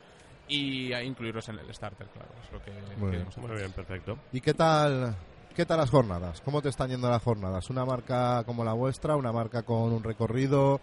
y 0.48 0.92
a 0.92 1.02
incluirlos 1.02 1.48
en 1.50 1.58
el 1.58 1.72
starter, 1.72 2.08
claro, 2.08 2.28
es 2.42 2.50
lo 2.52 2.60
que 2.62 2.72
Muy 2.98 3.10
queríamos 3.10 3.36
Muy 3.36 3.46
hacer. 3.46 3.58
bien, 3.58 3.72
perfecto. 3.72 4.18
¿Y 4.32 4.40
qué 4.40 4.54
tal, 4.54 5.14
qué 5.54 5.64
tal 5.66 5.78
las 5.78 5.90
jornadas? 5.90 6.40
¿Cómo 6.40 6.60
te 6.62 6.68
están 6.68 6.90
yendo 6.90 7.08
las 7.08 7.22
jornadas? 7.22 7.70
¿Una 7.70 7.84
marca 7.84 8.42
como 8.44 8.64
la 8.64 8.72
vuestra? 8.72 9.16
¿Una 9.16 9.32
marca 9.32 9.62
con 9.62 9.92
un 9.92 10.02
recorrido? 10.02 10.80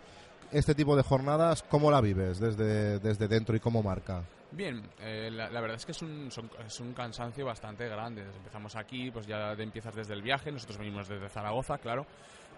Este 0.51 0.75
tipo 0.75 0.95
de 0.95 1.03
jornadas, 1.03 1.63
¿cómo 1.63 1.91
la 1.91 2.01
vives 2.01 2.39
desde, 2.39 2.99
desde 2.99 3.27
dentro 3.27 3.55
y 3.55 3.59
como 3.59 3.81
marca? 3.81 4.23
Bien, 4.51 4.81
eh, 4.99 5.29
la, 5.31 5.49
la 5.49 5.61
verdad 5.61 5.77
es 5.77 5.85
que 5.85 5.93
es 5.93 6.01
un, 6.01 6.29
son- 6.29 6.51
es 6.65 6.77
un 6.81 6.93
cansancio 6.93 7.45
bastante 7.45 7.87
grande. 7.87 8.23
Empezamos 8.35 8.75
aquí, 8.75 9.09
pues 9.11 9.25
ya 9.25 9.55
de- 9.55 9.63
empiezas 9.63 9.95
desde 9.95 10.13
el 10.13 10.21
viaje, 10.21 10.51
nosotros 10.51 10.77
venimos 10.77 11.07
desde 11.07 11.29
Zaragoza, 11.29 11.77
claro, 11.77 12.05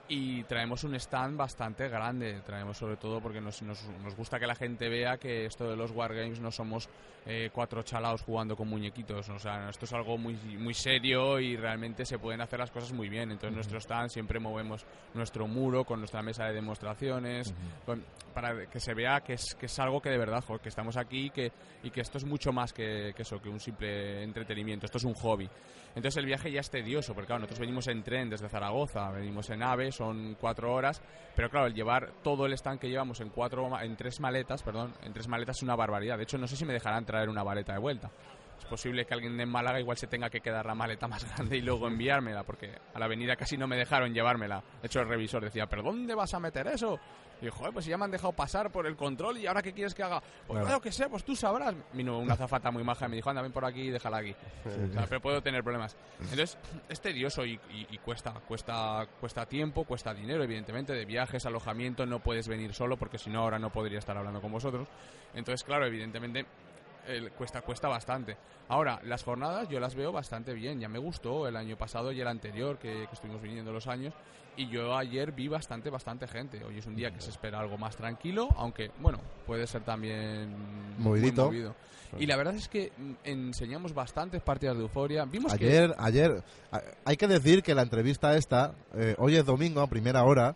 y 0.10 0.44
traemos 0.44 0.84
un 0.84 0.96
stand 0.96 1.38
bastante 1.38 1.88
grande. 1.88 2.42
Traemos 2.46 2.78
sobre 2.78 2.98
todo 2.98 3.22
porque 3.22 3.40
nos, 3.42 3.62
nos, 3.62 3.84
nos 4.04 4.16
gusta 4.16 4.40
que 4.40 4.46
la 4.48 4.56
gente 4.56 4.90
vea 4.90 5.18
que 5.18 5.46
esto 5.46 5.70
de 5.70 5.76
los 5.76 5.92
Wargames 5.92 6.40
no 6.40 6.52
somos 6.52 6.90
eh, 7.26 7.50
cuatro 7.54 7.82
chalaos 7.84 8.22
jugando 8.22 8.56
con 8.58 8.68
muñequitos. 8.68 9.30
O 9.30 9.40
sea, 9.40 9.70
esto 9.70 9.86
es 9.86 9.94
algo 9.94 10.18
muy, 10.18 10.36
muy 10.58 10.74
serio 10.74 11.40
y 11.40 11.56
realmente 11.56 12.06
se 12.06 12.20
pueden 12.20 12.42
hacer 12.42 12.60
las 12.60 12.70
cosas 12.70 12.92
muy 12.92 13.08
bien. 13.08 13.32
Entonces, 13.32 13.56
nuestro 13.56 13.80
stand 13.80 14.10
siempre 14.10 14.40
movemos 14.40 14.86
nuestro 15.14 15.48
muro 15.48 15.86
con 15.86 16.00
nuestra 16.00 16.22
mesa 16.22 16.46
de 16.46 16.54
demostraciones, 16.54 17.54
con- 17.86 18.04
para 18.34 18.66
que 18.68 18.80
se 18.80 18.94
vea 18.94 19.22
que 19.22 19.34
es, 19.34 19.56
que 19.56 19.68
es 19.68 19.80
algo 19.80 20.02
que 20.02 20.10
de 20.10 20.18
verdad, 20.18 20.44
jo, 20.46 20.60
que 20.60 20.70
estamos 20.70 20.98
aquí 20.98 21.28
y 21.28 21.30
que, 21.30 21.52
y 21.84 21.92
que 21.92 22.02
esto 22.02 22.18
es 22.18 22.26
mucho 22.26 22.52
más 22.52 22.74
que, 22.74 23.14
que 23.16 23.22
eso, 23.22 23.40
que 23.42 23.48
un 23.48 23.60
simple 23.60 24.22
entretenimiento. 24.24 24.86
Esto 24.86 24.98
es 24.98 25.04
un 25.06 25.14
hobby. 25.14 25.48
Entonces 25.96 26.18
el 26.18 26.26
viaje 26.26 26.52
ya 26.52 26.60
es 26.60 26.72
tedioso, 26.72 27.14
porque 27.14 27.28
claro, 27.28 27.42
nosotros 27.42 27.60
venimos 27.60 27.88
en 27.88 28.02
tren 28.02 28.28
desde 28.28 28.50
Zaragoza, 28.50 29.12
venimos 29.12 29.48
en 29.52 29.62
AVE, 29.62 29.92
son 29.94 30.36
cuatro 30.40 30.74
horas, 30.74 31.02
pero 31.36 31.50
claro, 31.50 31.68
el 31.68 31.74
llevar 31.74 32.12
todo 32.24 32.46
el 32.46 32.54
stand 32.54 32.80
que 32.80 32.90
llevamos 32.90 33.20
en 33.22 33.30
cuatro, 33.30 33.70
en 33.80 33.96
tres 33.96 34.20
maletas, 34.20 34.64
perdón, 34.64 34.94
en 35.04 35.14
tres 35.14 35.28
maletas 35.28 35.58
es 35.58 35.64
una 35.64 35.76
barbaridad. 35.76 36.18
De 36.18 36.24
hecho, 36.24 36.38
no 36.38 36.48
sé 36.48 36.56
si 36.56 36.66
me 36.66 36.74
dejarán 36.74 37.06
traer 37.06 37.30
una 37.30 37.44
maleta 37.44 37.74
de 37.74 37.80
vuelta. 37.80 38.12
Es 38.60 38.66
posible 38.66 39.06
que 39.06 39.14
alguien 39.14 39.40
en 39.40 39.50
Málaga 39.50 39.80
igual 39.80 39.98
se 39.98 40.08
tenga 40.08 40.30
que 40.30 40.40
quedar 40.42 40.66
la 40.66 40.74
maleta 40.76 41.08
más 41.08 41.24
grande 41.36 41.58
y 41.58 41.62
luego 41.62 41.88
enviármela, 41.88 42.44
porque 42.44 42.72
a 42.94 43.00
la 43.00 43.06
avenida 43.06 43.36
casi 43.36 43.58
no 43.58 43.68
me 43.68 43.76
dejaron 43.78 44.14
llevármela. 44.14 44.64
De 44.82 44.88
hecho, 44.88 45.02
el 45.02 45.08
revisor 45.08 45.44
decía, 45.44 45.68
¿pero 45.68 45.84
dónde 45.84 46.16
vas 46.16 46.34
a 46.34 46.40
meter 46.40 46.68
eso? 46.68 47.00
Y 47.42 47.46
yo, 47.48 47.52
joder, 47.52 47.74
pues 47.74 47.84
si 47.84 47.92
ya 47.92 47.98
me 47.98 48.06
han 48.06 48.12
dejado 48.12 48.32
pasar 48.32 48.72
por 48.72 48.88
el 48.88 48.96
control 48.96 49.38
y 49.38 49.48
ahora 49.48 49.62
qué 49.62 49.74
quieres 49.74 49.94
que 49.94 50.02
haga. 50.04 50.22
Pues 50.22 50.48
Claro. 50.48 50.66
claro 50.66 50.82
que 50.82 50.92
sé, 50.94 51.10
pues 51.10 51.26
tú 51.26 51.36
sabrás. 51.36 51.76
Vino 51.92 52.18
una 52.20 52.38
zafata 52.38 52.72
muy 52.72 52.84
maja 52.86 53.06
y 53.06 53.10
me 53.10 53.16
dijo, 53.18 53.30
anda, 53.30 53.42
ven 53.42 53.52
por 53.52 53.66
aquí 53.66 53.82
y 53.82 53.90
déjala 53.90 54.18
aquí. 54.20 54.34
O 54.66 54.94
sea, 54.94 55.06
pero 55.10 55.20
puedo 55.20 55.42
tener 55.42 55.62
problemas. 55.62 55.98
Entonces, 56.22 56.58
es 56.88 57.02
tedioso 57.02 57.46
y, 57.46 57.60
y- 57.72 57.88
y 57.90 57.98
cuesta, 57.98 58.32
cuesta, 58.48 59.06
cuesta 59.20 59.46
tiempo, 59.46 59.84
cuesta 59.84 60.14
dinero, 60.14 60.42
evidentemente, 60.44 60.94
de 60.94 61.04
viajes, 61.04 61.46
alojamiento, 61.46 62.06
no 62.06 62.20
puedes 62.20 62.48
venir 62.48 62.74
solo 62.74 62.96
porque 62.96 63.18
si 63.18 63.30
no 63.30 63.42
ahora 63.42 63.60
no 63.60 63.72
podría 63.72 64.00
estar 64.00 64.16
hablando 64.16 64.40
con 64.40 64.52
vosotros. 64.52 64.88
Entonces, 65.34 65.66
claro, 65.66 65.86
evidentemente 65.86 66.46
el- 67.08 67.32
cuesta, 67.32 67.62
cuesta 67.62 67.88
bastante. 67.88 68.38
Ahora, 68.70 69.00
las 69.04 69.24
jornadas 69.24 69.68
yo 69.70 69.80
las 69.80 69.96
veo 69.96 70.12
bastante 70.12 70.54
bien, 70.54 70.80
ya 70.80 70.88
me 70.90 71.00
gustó 71.00 71.48
el 71.48 71.56
año 71.56 71.78
pasado 71.78 72.12
y 72.12 72.22
el 72.22 72.28
anterior 72.28 72.78
que, 72.78 72.92
que 73.08 73.14
estuvimos 73.14 73.42
viniendo 73.42 73.72
los 73.72 73.88
años 73.88 74.14
y 74.56 74.70
yo 74.70 74.96
ayer 74.96 75.32
vi 75.32 75.48
bastante, 75.48 75.90
bastante 75.90 76.28
gente. 76.28 76.64
Hoy 76.64 76.78
es 76.78 76.86
un 76.86 76.96
día 76.96 77.12
que 77.12 77.20
se 77.20 77.32
espera 77.32 77.60
algo 77.60 77.78
más 77.78 77.96
tranquilo, 77.96 78.50
aunque, 78.56 78.92
bueno, 79.00 79.20
puede 79.48 79.66
ser 79.68 79.82
también 79.84 80.52
muy 80.98 81.20
Movidito. 81.20 81.46
movido. 81.46 81.76
Y 82.20 82.28
la 82.28 82.36
verdad 82.38 82.54
es 82.54 82.68
que 82.70 82.92
enseñamos 83.24 83.94
bastantes 83.96 84.44
partidas 84.44 84.76
de 84.78 84.84
euforia. 84.84 85.26
Vimos 85.26 85.52
que 85.56 85.66
Ayer, 85.66 85.96
ayer, 85.98 86.44
hay 87.06 87.18
que 87.18 87.28
decir 87.28 87.64
que 87.64 87.74
la 87.74 87.82
entrevista 87.82 88.38
esta, 88.38 88.76
eh, 88.96 89.16
hoy 89.18 89.36
es 89.36 89.46
domingo 89.46 89.82
a 89.82 89.88
primera 89.88 90.24
hora, 90.24 90.56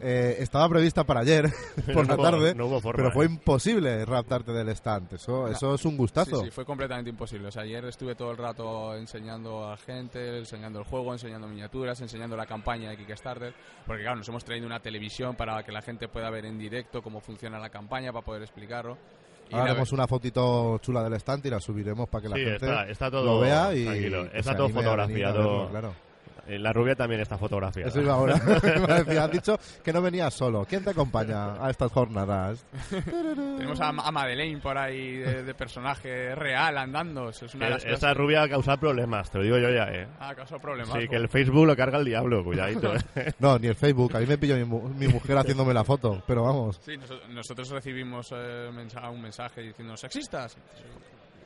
eh, 0.00 0.36
estaba 0.40 0.68
prevista 0.68 1.04
para 1.04 1.20
ayer, 1.20 1.50
por 1.94 2.06
la 2.06 2.14
No 2.16 2.22
hubo- 2.22 2.22
tarde, 2.22 2.54
no 2.54 2.66
hubo 2.66 2.80
forma, 2.80 2.96
pero 2.96 3.10
fue 3.12 3.26
¿eh? 3.26 3.28
imposible 3.30 4.04
raptarte 4.04 4.52
del 4.52 4.68
stand. 4.70 5.14
Eso, 5.14 5.48
eso 5.48 5.74
es 5.74 5.84
un 5.84 5.96
gustazo. 5.96 6.38
Sí, 6.40 6.44
sí, 6.46 6.50
fue 6.50 6.64
completamente 6.64 7.10
imposible. 7.10 7.48
O 7.48 7.50
sea, 7.52 7.62
ayer 7.62 7.84
estuve 7.86 8.14
todo 8.14 8.30
el 8.30 8.36
rato 8.36 8.94
enseñando 8.96 9.68
a 9.70 9.76
gente, 9.76 10.38
enseñando 10.38 10.78
el 10.80 10.84
juego, 10.84 11.12
enseñando 11.12 11.46
miniaturas, 11.48 12.00
enseñando 12.00 12.36
la 12.36 12.46
campaña 12.46 12.90
de 12.90 12.96
Kickstarter. 12.96 13.54
Porque, 13.86 14.02
claro, 14.02 14.16
nos 14.18 14.28
hemos 14.28 14.44
traído 14.44 14.66
una 14.66 14.80
televisión 14.80 15.34
para 15.36 15.62
que 15.62 15.72
la 15.72 15.82
gente 15.82 16.08
pueda 16.08 16.30
ver 16.30 16.44
en 16.46 16.58
directo 16.58 17.02
cómo 17.02 17.20
funciona 17.20 17.58
la 17.58 17.70
campaña, 17.70 18.12
para 18.12 18.24
poder 18.24 18.42
explicarlo. 18.42 18.98
Y 19.48 19.54
Ahora 19.54 19.66
la 19.66 19.70
haremos 19.70 19.92
una 19.92 20.08
fotito 20.08 20.78
chula 20.78 21.04
del 21.04 21.14
stand 21.20 21.46
y 21.46 21.50
la 21.50 21.60
subiremos 21.60 22.08
para 22.08 22.22
que 22.22 22.28
la 22.28 22.34
Sí, 22.36 22.42
gente 22.42 22.66
está, 22.66 22.88
está 22.88 23.10
todo 23.12 23.24
lo 23.24 23.38
vea 23.38 23.72
y 23.72 23.86
Está 24.32 24.56
todo 24.56 24.68
fotografiado. 24.70 25.38
verlo, 25.38 25.68
claro. 25.70 25.94
Eh, 26.48 26.58
La 26.58 26.72
rubia 26.72 26.94
también 26.94 27.20
está 27.20 27.36
fotografiada. 27.38 27.88
Eso 27.88 28.00
iba 28.00 28.14
ahora. 28.14 28.36
Me 28.36 28.94
decía, 29.04 29.24
has 29.24 29.30
dicho 29.30 29.58
que 29.82 29.92
no 29.92 30.00
venías 30.02 30.32
solo. 30.34 30.64
¿Quién 30.68 30.84
te 30.84 30.90
acompaña 30.90 31.54
a 31.64 31.70
estas 31.70 31.90
jornadas? 31.92 32.64
Tenemos 32.90 33.80
a, 33.80 33.88
a 33.88 34.10
Madeleine 34.12 34.60
por 34.60 34.78
ahí 34.78 35.16
de, 35.18 35.42
de 35.42 35.54
personaje 35.54 36.34
real 36.34 36.78
andando. 36.78 37.28
Eso 37.30 37.46
es 37.46 37.54
una 37.54 37.66
de 37.66 37.70
las 37.72 37.82
Eh, 37.84 37.88
cosas 37.88 37.98
Esa 37.98 38.08
que- 38.08 38.14
rubia 38.14 38.42
ha 38.42 38.48
causado 38.48 38.78
problemas, 38.78 39.30
te 39.30 39.38
lo 39.38 39.44
digo 39.44 39.58
yo 39.58 39.70
ya, 39.70 39.84
eh. 39.92 40.06
Ah, 40.20 40.34
causó 40.34 40.56
problemas. 40.58 40.96
Sí, 41.00 41.08
que 41.08 41.16
el 41.16 41.28
Facebook 41.28 41.66
lo 41.66 41.76
carga 41.76 41.98
el 41.98 42.04
diablo, 42.04 42.44
cuidadito. 42.44 42.92
eh. 43.16 43.32
No, 43.38 43.58
ni 43.58 43.66
el 43.68 43.74
Facebook. 43.74 44.14
A 44.16 44.20
mí 44.20 44.26
me 44.26 44.38
pilló 44.38 44.56
mi, 44.56 44.64
mu- 44.64 44.88
mi 44.88 45.08
mujer 45.08 45.36
haciéndome 45.38 45.74
la 45.74 45.84
foto. 45.84 46.22
Pero 46.26 46.42
vamos. 46.44 46.80
Sí, 46.84 46.96
noso- 46.96 47.20
nosotros 47.28 47.68
recibimos 47.70 48.28
eh, 48.32 48.70
mensa- 48.72 49.10
un 49.10 49.20
mensaje 49.20 49.62
diciendo 49.62 49.96
sexistas. 49.96 50.56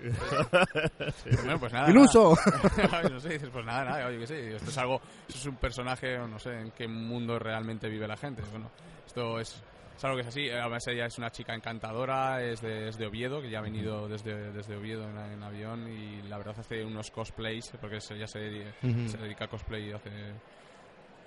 Bueno, 1.42 1.58
pues 1.58 1.72
nada. 1.72 1.90
¡Iluso! 1.90 2.34
nada. 2.76 3.02
no 3.08 3.20
sé, 3.20 3.30
dices, 3.30 3.48
pues 3.52 3.64
nada, 3.64 3.84
nada, 3.84 4.06
oye, 4.06 4.18
que 4.18 4.26
sé, 4.26 4.56
esto 4.56 4.70
es 4.70 4.78
algo, 4.78 5.00
esto 5.28 5.38
es 5.38 5.46
un 5.46 5.56
personaje, 5.56 6.18
no 6.18 6.38
sé 6.38 6.58
en 6.60 6.70
qué 6.72 6.86
mundo 6.88 7.38
realmente 7.38 7.88
vive 7.88 8.06
la 8.06 8.16
gente. 8.16 8.42
Bueno, 8.50 8.70
esto 9.06 9.38
es, 9.40 9.62
es 9.96 10.04
algo 10.04 10.16
que 10.16 10.22
es 10.22 10.28
así. 10.28 10.48
Además, 10.50 10.86
ella 10.88 11.06
es 11.06 11.18
una 11.18 11.30
chica 11.30 11.54
encantadora, 11.54 12.42
es 12.42 12.60
de, 12.60 12.88
es 12.88 12.96
de 12.98 13.06
Oviedo, 13.06 13.40
que 13.40 13.50
ya 13.50 13.58
ha 13.58 13.62
venido 13.62 14.08
desde, 14.08 14.52
desde 14.52 14.76
Oviedo 14.76 15.08
en, 15.08 15.18
en 15.18 15.42
avión 15.42 15.88
y 15.90 16.22
la 16.28 16.38
verdad 16.38 16.56
hace 16.58 16.84
unos 16.84 17.10
cosplays, 17.10 17.72
porque 17.80 17.98
ella 18.10 18.26
se, 18.26 18.38
dedi- 18.40 18.72
Ujú. 18.82 19.08
se 19.08 19.18
dedica 19.18 19.44
a 19.44 19.48
cosplay 19.48 19.88
y 19.88 19.92
hace 19.92 20.10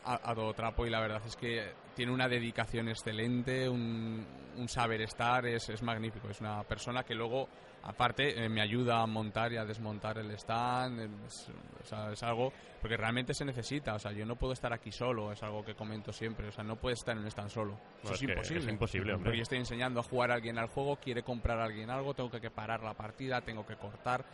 a, 0.05 0.31
a 0.31 0.35
todo 0.35 0.53
trapo 0.53 0.85
y 0.85 0.89
la 0.89 0.99
verdad 0.99 1.21
es 1.25 1.35
que 1.35 1.71
tiene 1.95 2.11
una 2.11 2.27
dedicación 2.27 2.89
excelente, 2.89 3.69
un, 3.69 4.25
un 4.57 4.67
saber 4.69 5.01
estar, 5.01 5.45
es, 5.45 5.69
es 5.69 5.81
magnífico. 5.81 6.29
Es 6.29 6.41
una 6.41 6.63
persona 6.63 7.03
que 7.03 7.13
luego, 7.15 7.47
aparte, 7.83 8.43
eh, 8.43 8.49
me 8.49 8.61
ayuda 8.61 9.01
a 9.01 9.05
montar 9.05 9.51
y 9.53 9.57
a 9.57 9.65
desmontar 9.65 10.17
el 10.17 10.31
stand. 10.31 10.99
Es, 11.27 11.47
o 11.83 11.85
sea, 11.85 12.11
es 12.11 12.23
algo, 12.23 12.51
porque 12.81 12.97
realmente 12.97 13.33
se 13.33 13.45
necesita. 13.45 13.95
O 13.95 13.99
sea, 13.99 14.11
yo 14.11 14.25
no 14.25 14.35
puedo 14.35 14.53
estar 14.53 14.73
aquí 14.73 14.91
solo, 14.91 15.31
es 15.31 15.43
algo 15.43 15.63
que 15.63 15.75
comento 15.75 16.11
siempre. 16.11 16.47
O 16.47 16.51
sea, 16.51 16.63
no 16.63 16.75
puedes 16.75 16.99
estar 16.99 17.15
en 17.15 17.23
un 17.23 17.27
stand 17.27 17.49
solo. 17.49 17.77
Eso 18.03 18.13
es 18.13 18.21
imposible. 18.21 18.63
es 18.63 18.69
imposible, 18.69 19.13
hombre. 19.13 19.25
Porque 19.29 19.37
yo 19.37 19.43
estoy 19.43 19.59
enseñando 19.59 19.99
a 19.99 20.03
jugar 20.03 20.31
a 20.31 20.35
alguien 20.35 20.57
al 20.57 20.67
juego, 20.67 20.95
quiere 20.97 21.23
comprar 21.23 21.59
a 21.59 21.65
alguien 21.65 21.89
algo, 21.89 22.13
tengo 22.13 22.31
que, 22.31 22.49
parar 22.49 22.83
la 22.83 22.93
partida, 22.93 23.41
tengo 23.41 23.65
que 23.65 23.75
cortar 23.75 24.25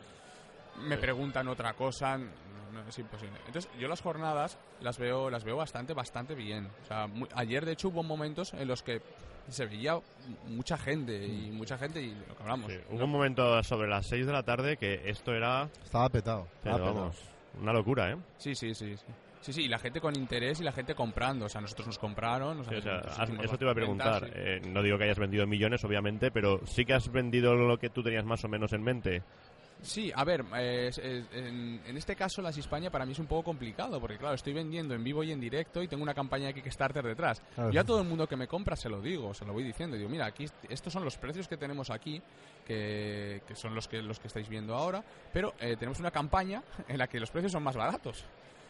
me 0.82 0.98
preguntan 0.98 1.48
otra 1.50 1.74
cosa, 1.74 2.18
no, 2.18 2.26
no, 2.72 2.88
es 2.88 2.98
imposible. 3.00 3.38
Entonces, 3.48 3.70
yo 3.78 3.88
las 3.88 4.02
jornadas 4.02 4.58
las 4.82 4.98
veo 4.98 5.30
las 5.30 5.44
veo 5.44 5.58
bastante 5.58 5.94
bastante 5.94 6.36
bien. 6.36 6.70
O 6.84 6.86
sea, 6.86 7.08
muy- 7.08 7.28
ayer 7.36 7.66
de 7.66 7.74
hecho 7.74 7.90
hubo 7.90 8.04
momentos 8.04 8.54
en 8.54 8.68
los 8.68 8.82
que 8.82 9.02
se 9.48 9.66
veía 9.66 9.98
mucha 10.48 10.78
gente 10.78 11.26
y 11.26 11.52
mucha 11.52 11.78
gente 11.78 12.02
y 12.02 12.14
lo 12.28 12.36
que 12.36 12.44
hablamos. 12.44 12.72
Sí, 12.72 12.78
Hubo 12.90 13.06
un 13.06 13.12
momento 13.12 13.64
sobre 13.64 13.88
las 13.88 14.06
6 14.08 14.26
de 14.26 14.32
la 14.34 14.44
tarde 14.44 14.78
que 14.78 15.10
esto 15.10 15.34
era, 15.34 15.70
Estaba 15.84 16.10
petado. 16.10 16.48
pero 16.64 16.76
estaba 16.76 16.90
petado. 16.92 16.96
vamos, 16.96 17.18
una 17.62 17.74
locura, 17.74 18.12
¿eh? 18.12 18.18
Sí, 18.38 18.54
sí, 18.56 18.74
sí, 18.76 18.96
sí. 18.98 19.04
Sí, 19.42 19.54
sí, 19.54 19.62
y 19.64 19.68
la 19.70 19.80
gente 19.80 20.02
con 20.02 20.14
interés 20.18 20.60
y 20.60 20.64
la 20.66 20.74
gente 20.74 20.94
comprando. 20.94 21.46
O 21.46 21.50
sea, 21.50 21.62
nosotros 21.62 21.88
nos 21.88 21.98
compraron. 21.98 22.60
o 22.60 22.64
sea, 22.66 22.74
Sí, 22.74 22.80
o 22.80 22.82
sea, 22.82 22.92
nosotros 22.96 23.20
has- 23.20 23.30
hicimos 23.30 23.46
eso 23.46 23.58
te 23.58 23.64
iba 23.64 23.72
a 23.72 23.76
preguntar. 23.76 24.22
ventas, 24.24 24.38
sí. 24.38 24.44
Eh, 24.46 24.62
no 24.68 24.84
digo 24.84 24.98
que 24.98 25.06
hayas 25.06 25.18
vendido 25.18 25.48
millones, 25.48 25.82
obviamente, 25.86 26.30
pero 26.30 26.60
sí 26.68 26.84
que 26.84 26.94
has 26.94 27.10
vendido 27.10 27.56
lo 27.56 27.78
que 27.78 27.90
tú 27.90 28.04
tenías 28.04 28.26
más 28.26 28.44
o 28.44 28.50
menos 28.50 28.74
en 28.74 28.84
mente. 28.84 29.24
Sí, 29.82 30.12
a 30.14 30.24
ver, 30.26 30.44
eh, 30.58 30.92
en, 31.32 31.82
en 31.86 31.98
este 31.98 32.16
caso 32.16 32.42
las 32.42 32.58
Hispania 32.58 32.92
para 32.92 33.06
mí 33.06 33.14
es 33.14 33.20
un 33.20 33.28
poco 33.28 33.44
complicado, 33.46 34.00
porque 34.02 34.18
claro, 34.18 34.36
estoy 34.36 34.52
vendiendo 34.52 34.94
en 34.94 35.04
vivo 35.04 35.24
y 35.24 35.32
en 35.32 35.40
directo 35.40 35.82
y 35.82 35.88
tengo 35.88 36.04
una 36.04 36.14
campaña 36.14 36.48
de 36.48 36.54
Kickstarter 36.56 37.04
detrás. 37.06 37.42
Claro. 37.56 37.72
Yo 37.72 37.80
a 37.82 37.84
todo 37.86 38.02
el 38.02 38.08
mundo 38.08 38.28
que 38.28 38.36
me 38.36 38.48
compra 38.48 38.76
se 38.76 38.90
lo 38.90 39.02
digo, 39.02 39.34
se 39.34 39.46
lo 39.46 39.54
voy 39.54 39.64
diciendo, 39.64 39.96
digo, 39.96 40.10
mira, 40.10 40.26
aquí 40.26 40.44
est- 40.44 40.66
estos 40.70 40.92
son 40.92 41.06
los 41.06 41.18
precios 41.18 41.48
que 41.48 41.56
tenemos 41.56 41.90
aquí, 41.90 42.22
que, 42.68 43.42
que 43.48 43.56
son 43.56 43.74
los 43.74 43.88
que, 43.88 44.02
los 44.02 44.20
que 44.20 44.28
estáis 44.28 44.50
viendo 44.50 44.76
ahora, 44.76 45.04
pero 45.32 45.54
eh, 45.60 45.76
tenemos 45.78 46.00
una 46.00 46.12
campaña 46.12 46.62
en 46.88 46.98
la 46.98 47.08
que 47.08 47.20
los 47.20 47.32
precios 47.32 47.52
son 47.54 47.64
más 47.64 47.76
baratos. 47.78 48.26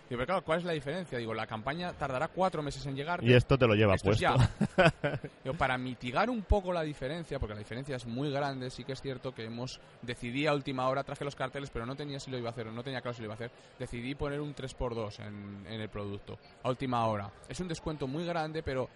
Digo, 0.10 0.18
pero 0.18 0.25
claro, 0.25 0.44
¿cuál 0.44 0.60
es 0.60 0.66
la 0.66 0.72
diferencia? 0.74 1.20
Digo, 1.20 1.36
la 1.36 1.46
campaña 1.46 1.94
tardará 1.94 2.30
cuatro 2.30 2.63
meses 2.63 2.84
en 2.88 2.96
llegar. 2.96 3.24
Y 3.24 3.34
esto 3.34 3.58
te 3.58 3.68
lo 3.68 3.75
lleva 3.75 3.94
Esto 3.94 4.12
es 4.12 4.20
puesto. 4.20 4.50
ya. 4.75 5.20
Digo, 5.44 5.56
para 5.56 5.78
mitigar 5.78 6.30
un 6.32 6.42
poco 6.42 6.74
la 6.74 6.82
diferencia, 6.82 7.38
porque 7.38 7.54
la 7.54 7.60
diferencia 7.60 7.96
es 7.96 8.08
muy 8.08 8.32
grande, 8.32 8.72
sí 8.72 8.84
que 8.84 8.94
es 8.94 9.01
cierto 9.01 9.34
que 9.36 9.46
hemos 9.46 9.80
decidí 10.01 10.48
a 10.48 10.54
última 10.54 10.89
hora, 10.89 11.04
traje 11.04 11.24
los 11.24 11.36
carteles, 11.36 11.70
pero 11.70 11.86
no 11.86 11.96
tenía 11.96 12.20
si 12.20 12.32
lo 12.32 12.38
iba 12.39 12.50
a 12.50 12.51
hacer, 12.51 12.66
no 12.68 12.84
tenía 12.84 13.01
claro 13.01 13.13
si 13.13 13.22
lo 13.22 13.25
iba 13.28 13.34
a 13.34 13.36
hacer. 13.36 13.51
Decidí 13.78 14.16
poner 14.16 14.42
un 14.42 14.56
3x2 14.56 15.20
en, 15.20 15.66
en 15.68 15.80
el 15.82 15.89
producto, 15.89 16.39
a 16.63 16.70
última 16.70 17.06
hora. 17.06 17.30
Es 17.48 17.60
un 17.60 17.68
descuento 17.68 18.08
muy 18.08 18.25
grande, 18.25 18.63
pero 18.63 18.89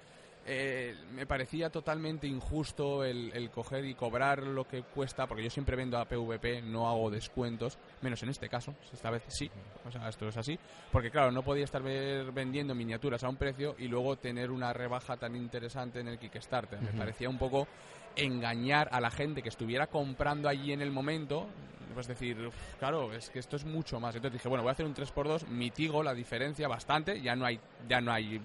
eh, 0.46 0.96
me 1.14 1.26
parecía 1.26 1.70
totalmente 1.70 2.28
injusto 2.28 3.04
el, 3.04 3.32
el 3.34 3.50
coger 3.50 3.86
y 3.86 3.94
cobrar 3.96 4.44
lo 4.44 4.68
que 4.68 4.84
cuesta, 4.84 5.26
porque 5.28 5.44
yo 5.44 5.50
siempre 5.50 5.76
vendo 5.76 5.98
a 5.98 6.06
PVP, 6.06 6.62
no 6.64 6.90
hago 6.90 7.10
descuentos, 7.10 7.78
menos 8.02 8.22
en 8.24 8.30
este 8.30 8.50
caso, 8.50 8.74
esta 8.92 9.10
vez 9.10 9.24
sí, 9.28 9.50
o 9.86 9.92
sea, 9.92 10.10
esto 10.10 10.28
es 10.28 10.36
así, 10.38 10.60
porque 10.92 11.12
claro, 11.12 11.32
no 11.32 11.44
podía 11.44 11.64
estar 11.64 11.82
ver- 11.82 12.32
vendiendo 12.32 12.76
miniaturas 12.76 13.24
a 13.24 13.30
un 13.30 13.38
precio 13.38 13.76
y 13.78 13.88
luego 13.88 14.18
tener 14.18 14.52
una 14.52 14.74
rebaja 14.74 15.16
tan 15.18 15.36
interesante 15.36 16.00
en 16.02 16.10
el 16.10 16.20
Kickstarter. 16.20 16.82
Me 16.82 16.92
parecía 16.98 17.30
un 17.30 17.38
poco 17.38 17.68
engañar 18.16 18.90
a 18.92 19.00
la 19.02 19.10
gente 19.12 19.42
que 19.42 19.50
estuviera 19.50 19.88
comprando 19.88 20.50
allí 20.50 20.72
en 20.74 20.82
el 20.82 20.92
momento, 20.92 21.48
pues 21.94 22.08
decir, 22.08 22.38
"Uf, 22.48 22.56
claro, 22.80 23.14
es 23.14 23.30
que 23.30 23.40
esto 23.40 23.56
es 23.56 23.66
mucho 23.66 24.00
más. 24.00 24.16
Entonces 24.16 24.40
dije, 24.40 24.50
bueno, 24.50 24.64
voy 24.64 24.70
a 24.70 24.74
hacer 24.74 24.86
un 24.86 24.94
3x2, 24.94 25.48
mitigo 25.48 26.04
la 26.04 26.14
diferencia 26.14 26.68
bastante, 26.68 27.22
ya 27.22 27.36
no 27.36 27.46
hay, 27.46 27.60
ya 27.88 28.02
no 28.02 28.12
hay 28.12 28.42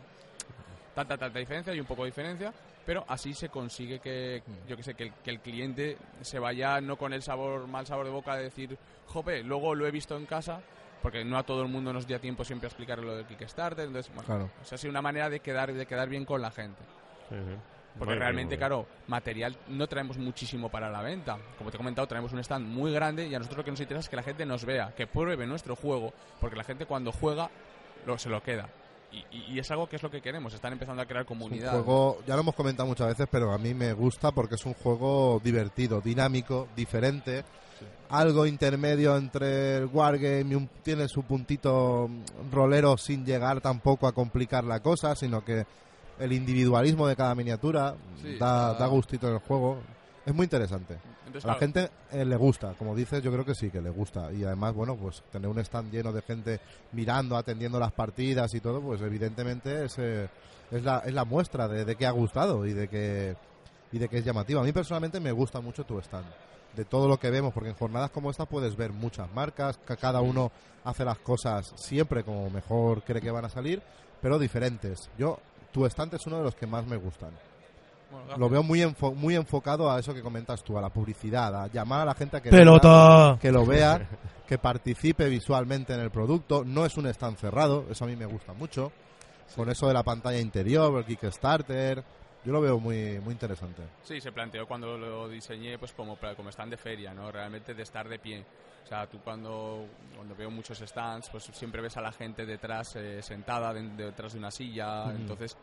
tanta, 0.98 1.16
tanta 1.18 1.38
diferencia, 1.38 1.72
hay 1.72 1.80
un 1.80 1.86
poco 1.86 2.04
de 2.04 2.10
diferencia, 2.10 2.52
pero 2.84 3.04
así 3.08 3.34
se 3.34 3.48
consigue 3.48 3.98
que, 4.00 4.42
yo 4.68 4.76
que 4.76 4.82
sé, 4.82 4.94
que 4.94 5.04
el, 5.04 5.12
que 5.12 5.30
el 5.30 5.40
cliente 5.40 5.96
se 6.22 6.38
vaya 6.38 6.80
no 6.80 6.96
con 6.96 7.12
el 7.12 7.22
sabor, 7.22 7.66
mal 7.66 7.86
sabor 7.86 8.06
de 8.06 8.12
boca 8.12 8.36
de 8.36 8.44
decir, 8.44 8.76
jope, 9.06 9.42
luego 9.42 9.74
lo 9.74 9.86
he 9.86 9.90
visto 9.90 10.16
en 10.16 10.26
casa, 10.26 10.60
porque 11.02 11.24
no 11.24 11.38
a 11.38 11.44
todo 11.44 11.62
el 11.62 11.68
mundo 11.68 11.92
nos 11.92 12.06
dio 12.06 12.20
tiempo 12.20 12.44
siempre 12.44 12.66
a 12.66 12.68
explicar 12.70 12.98
lo 12.98 13.14
del 13.16 13.26
Kickstarter, 13.26 13.86
entonces, 13.86 14.12
bueno, 14.14 14.26
Claro. 14.26 14.50
o 14.60 14.64
sea, 14.64 14.76
ha 14.76 14.78
sido 14.78 14.90
una 14.90 15.02
manera 15.02 15.30
de 15.30 15.40
quedar, 15.40 15.72
de 15.72 15.86
quedar 15.86 16.08
bien 16.08 16.24
con 16.24 16.42
la 16.42 16.50
gente. 16.50 16.82
Sí, 17.28 17.36
sí. 17.36 17.54
Porque 17.98 18.12
Muy 18.14 18.18
realmente, 18.20 18.56
bien, 18.56 18.70
muy 18.70 18.76
bien. 18.76 18.86
claro, 18.86 18.86
material 19.08 19.56
no 19.68 19.86
traemos 19.88 20.18
muchísimo 20.18 20.68
para 20.68 20.88
la 20.88 21.02
venta. 21.02 21.36
Como 21.56 21.70
te 21.70 21.76
he 21.76 21.78
comentado, 21.78 22.06
traemos 22.06 22.32
un 22.32 22.38
stand 22.38 22.64
muy 22.66 22.92
grande 22.92 23.26
y 23.26 23.34
a 23.34 23.38
nosotros 23.38 23.58
lo 23.58 23.64
que 23.64 23.70
nos 23.72 23.80
interesa 23.80 24.00
es 24.00 24.08
que 24.08 24.14
la 24.16 24.22
gente 24.22 24.46
nos 24.46 24.64
vea, 24.64 24.94
que 24.96 25.06
pruebe 25.08 25.46
nuestro 25.46 25.74
juego, 25.74 26.12
porque 26.40 26.54
la 26.54 26.62
gente 26.64 26.86
cuando 26.86 27.10
juega 27.10 27.50
lo, 28.06 28.16
se 28.16 28.28
lo 28.28 28.40
queda. 28.42 28.68
Y, 29.10 29.24
y- 29.54 29.58
es 29.58 29.70
algo 29.70 29.88
que 29.88 29.96
es 29.96 30.02
lo 30.02 30.10
que 30.10 30.20
queremos, 30.20 30.52
están 30.52 30.72
empezando 30.74 31.00
a 31.02 31.06
crear 31.06 31.24
Es 31.24 31.30
un 31.30 31.38
comunidad. 31.38 31.72
juego, 31.72 32.18
ya 32.26 32.34
lo 32.34 32.42
hemos 32.42 32.54
comentado 32.54 32.86
muchas 32.86 33.08
veces, 33.08 33.26
pero 33.30 33.52
a 33.52 33.58
mí 33.58 33.72
me 33.74 33.92
gusta 33.94 34.32
porque 34.32 34.56
es 34.56 34.66
un 34.66 34.74
juego 34.74 35.40
divertido, 35.42 36.00
dinámico, 36.00 36.68
diferente. 36.76 37.44
Algo 38.10 38.46
intermedio 38.46 39.16
entre 39.16 39.76
el 39.78 39.86
Wargame 39.86 40.46
y 40.50 40.54
un, 40.54 40.68
tiene 40.82 41.08
su 41.08 41.22
puntito 41.22 42.08
rolero 42.52 42.96
sin 42.96 43.24
llegar 43.24 43.60
tampoco 43.60 44.06
a 44.06 44.12
complicar 44.12 44.64
la 44.64 44.80
cosa, 44.80 45.14
sino 45.14 45.44
que 45.44 45.66
el 46.18 46.32
individualismo 46.32 47.06
de 47.06 47.16
cada 47.16 47.34
miniatura 47.34 47.94
Sí, 48.22 48.36
da, 48.38 48.74
da 48.74 48.86
gustito 48.86 49.28
en 49.28 49.34
el 49.34 49.40
juego. 49.40 49.78
Es 50.28 50.34
muy 50.34 50.44
interesante. 50.44 50.98
Entonces, 51.24 51.44
A 51.46 51.48
la 51.48 51.54
claro, 51.56 51.58
gente 51.72 51.90
eh, 52.12 52.22
le 52.22 52.36
gusta, 52.36 52.74
como 52.74 52.94
dices, 52.94 53.22
yo 53.22 53.32
creo 53.32 53.46
que 53.46 53.54
sí, 53.54 53.70
que 53.70 53.80
le 53.80 53.88
gusta. 53.88 54.30
Y 54.30 54.44
además, 54.44 54.74
bueno, 54.74 54.94
pues 54.94 55.22
tener 55.32 55.48
un 55.48 55.58
stand 55.60 55.90
lleno 55.90 56.12
de 56.12 56.20
gente 56.20 56.60
mirando, 56.92 57.34
atendiendo 57.34 57.80
las 57.80 57.92
partidas 57.92 58.52
y 58.52 58.60
todo, 58.60 58.82
pues 58.82 59.00
evidentemente 59.00 59.86
es, 59.86 59.98
eh, 59.98 60.28
es, 60.70 60.84
la, 60.84 60.98
es 60.98 61.14
la 61.14 61.24
muestra 61.24 61.66
de, 61.66 61.86
de 61.86 61.96
que 61.96 62.04
ha 62.04 62.10
gustado 62.10 62.66
y 62.66 62.74
de 62.74 62.88
que, 62.88 63.36
y 63.90 63.98
de 63.98 64.06
que 64.10 64.18
es 64.18 64.24
llamativo. 64.26 64.60
A 64.60 64.64
mí 64.64 64.72
personalmente 64.72 65.18
me 65.18 65.32
gusta 65.32 65.62
mucho 65.62 65.84
tu 65.84 65.98
stand. 65.98 66.26
De 66.76 66.84
todo 66.84 67.08
lo 67.08 67.18
que 67.18 67.30
vemos, 67.30 67.54
porque 67.54 67.70
en 67.70 67.76
jornadas 67.76 68.10
como 68.10 68.30
esta 68.30 68.44
puedes 68.44 68.76
ver 68.76 68.92
muchas 68.92 69.32
marcas, 69.32 69.78
que 69.78 69.96
cada 69.96 70.20
uno 70.20 70.52
hace 70.84 71.06
las 71.06 71.18
cosas 71.20 71.72
siempre 71.74 72.22
como 72.22 72.50
mejor 72.50 73.02
cree 73.02 73.22
que 73.22 73.30
van 73.30 73.46
a 73.46 73.48
salir, 73.48 73.80
pero 74.20 74.38
diferentes. 74.38 75.08
Yo, 75.16 75.38
tu 75.72 75.86
stand 75.86 76.12
es 76.12 76.26
uno 76.26 76.36
de 76.36 76.44
los 76.44 76.54
que 76.54 76.66
más 76.66 76.86
me 76.86 76.98
gustan 76.98 77.30
bueno, 78.10 78.36
lo 78.36 78.48
veo 78.48 78.62
muy 78.62 78.80
enfo- 78.80 79.14
muy 79.14 79.34
enfocado 79.36 79.90
a 79.90 79.98
eso 79.98 80.14
que 80.14 80.22
comentas 80.22 80.62
tú, 80.62 80.78
a 80.78 80.80
la 80.80 80.88
publicidad, 80.90 81.54
a 81.62 81.66
llamar 81.68 82.00
a 82.02 82.04
la 82.06 82.14
gente 82.14 82.36
a 82.36 82.40
que, 82.40 82.50
¡Pelota! 82.50 83.38
que 83.40 83.52
lo 83.52 83.64
vea, 83.66 84.08
que 84.46 84.58
participe 84.58 85.28
visualmente 85.28 85.92
en 85.94 86.00
el 86.00 86.10
producto. 86.10 86.64
No 86.64 86.84
es 86.86 86.96
un 86.96 87.06
stand 87.06 87.36
cerrado, 87.36 87.84
eso 87.90 88.04
a 88.04 88.08
mí 88.08 88.16
me 88.16 88.26
gusta 88.26 88.52
mucho. 88.52 88.90
Con 89.56 89.70
eso 89.70 89.86
de 89.88 89.94
la 89.94 90.02
pantalla 90.02 90.38
interior, 90.38 90.96
el 90.98 91.04
Kickstarter, 91.06 92.04
yo 92.44 92.52
lo 92.52 92.60
veo 92.60 92.78
muy 92.78 93.18
muy 93.20 93.32
interesante. 93.32 93.82
Sí, 94.02 94.20
se 94.20 94.30
planteó 94.30 94.66
cuando 94.66 94.96
lo 94.96 95.28
diseñé 95.28 95.78
pues 95.78 95.92
como, 95.92 96.16
como 96.36 96.50
stand 96.50 96.70
de 96.72 96.76
feria, 96.76 97.12
¿no? 97.14 97.30
Realmente 97.32 97.74
de 97.74 97.82
estar 97.82 98.08
de 98.08 98.18
pie. 98.18 98.44
O 98.84 98.86
sea, 98.88 99.06
tú 99.06 99.18
cuando, 99.22 99.84
cuando 100.16 100.34
veo 100.34 100.50
muchos 100.50 100.78
stands, 100.78 101.28
pues 101.30 101.44
siempre 101.52 101.82
ves 101.82 101.96
a 101.98 102.00
la 102.00 102.12
gente 102.12 102.46
detrás, 102.46 102.96
eh, 102.96 103.20
sentada 103.22 103.72
de- 103.74 103.82
detrás 104.04 104.32
de 104.32 104.38
una 104.38 104.50
silla. 104.50 105.04
Ujú. 105.04 105.10
Entonces, 105.16 105.56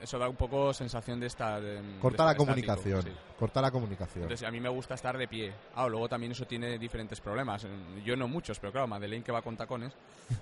eso 0.00 0.18
da 0.18 0.28
un 0.28 0.36
poco 0.36 0.72
sensación 0.72 1.20
de 1.20 1.26
estar... 1.26 1.60
de 1.60 1.80
Corta 2.00 2.24
la 2.24 2.32
estar 2.32 2.42
estático, 2.42 2.46
comunicación, 2.46 3.02
sí. 3.02 3.10
corta 3.38 3.60
la 3.62 3.70
comunicación. 3.70 4.22
Entonces, 4.24 4.46
a 4.46 4.50
mí 4.50 4.60
me 4.60 4.68
gusta 4.68 4.94
estar 4.94 5.16
de 5.16 5.28
pie. 5.28 5.52
Ah, 5.74 5.86
luego 5.88 6.08
también 6.08 6.32
eso 6.32 6.46
tiene 6.46 6.78
diferentes 6.78 7.20
problemas. 7.20 7.66
Yo 8.04 8.16
no 8.16 8.28
muchos, 8.28 8.58
pero 8.58 8.72
claro, 8.72 8.86
Madeleine 8.86 9.24
que 9.24 9.32
va 9.32 9.42
con 9.42 9.56
tacones, 9.56 9.92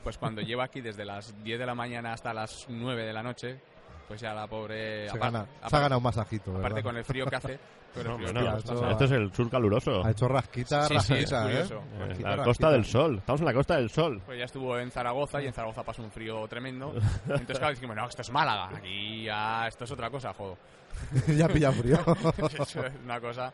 pues 0.03 0.19
cuando 0.19 0.41
lleva 0.43 0.65
aquí 0.65 0.81
desde 0.81 1.05
las 1.05 1.35
10 1.43 1.59
de 1.59 1.67
la 1.67 1.75
mañana 1.75 2.13
hasta 2.13 2.33
las 2.35 2.67
9 2.69 3.05
de 3.05 3.13
la 3.13 3.23
noche, 3.23 3.61
pues 4.09 4.21
ya 4.21 4.33
la 4.35 4.47
pobre... 4.47 5.09
se, 5.09 5.19
gana, 5.19 5.47
se 5.67 5.77
ha 5.77 5.81
ganado 5.81 5.99
un 5.99 6.05
masajito, 6.05 6.51
Aparte 6.53 6.69
¿verdad? 6.75 6.83
con 6.83 6.97
el 6.97 7.05
frío 7.05 7.27
que 7.27 7.37
hace... 7.37 7.59
No, 7.97 8.19
frío 8.19 8.31
no, 8.31 8.41
hace, 8.51 8.59
esto- 8.75 9.05
es 9.07 9.11
el 9.11 9.33
sur 9.33 9.49
caluroso. 9.49 10.05
Ha 10.05 10.11
hecho 10.11 10.29
rasquita, 10.29 10.83
Sí, 10.83 10.99
sí, 11.01 11.15
es 11.15 11.31
rasquita, 11.31 11.41
¿eh? 11.41 11.51
curioso. 11.53 11.75
Eh, 11.77 11.99
Rasquita, 12.01 12.29
la 12.29 12.37
rasquita. 12.37 12.45
costa 12.45 12.71
del 12.73 12.85
sol. 12.85 13.17
Estamos 13.17 13.41
en 13.41 13.47
la 13.47 13.55
costa 13.55 13.77
del 13.77 13.89
sol. 13.91 14.23
Pues 14.27 14.39
ya 14.39 14.45
estuvo 14.45 14.79
en 14.79 14.91
Zaragoza 14.91 15.41
y 15.41 15.47
en 15.47 15.55
Zaragoza 15.55 15.83
pasó 15.83 16.03
un 16.03 16.11
frío 16.11 16.47
tremendo. 16.47 16.93
Entonces, 17.25 17.59
claro, 17.59 17.73
dijimos, 17.73 17.97
no, 17.97 18.07
esto 18.07 18.21
es 18.21 18.31
Málaga. 18.31 18.69
Aquí 18.77 19.25
ya, 19.25 19.67
esto 19.67 19.85
es 19.85 19.91
otra 19.93 20.11
cosa, 20.11 20.35
jodo. 20.35 20.59
ya 21.39 21.49
pilla 21.49 21.73
frío. 21.73 21.97
Eso 22.61 22.85
es 22.85 22.93
una 23.03 23.19
cosa. 23.19 23.51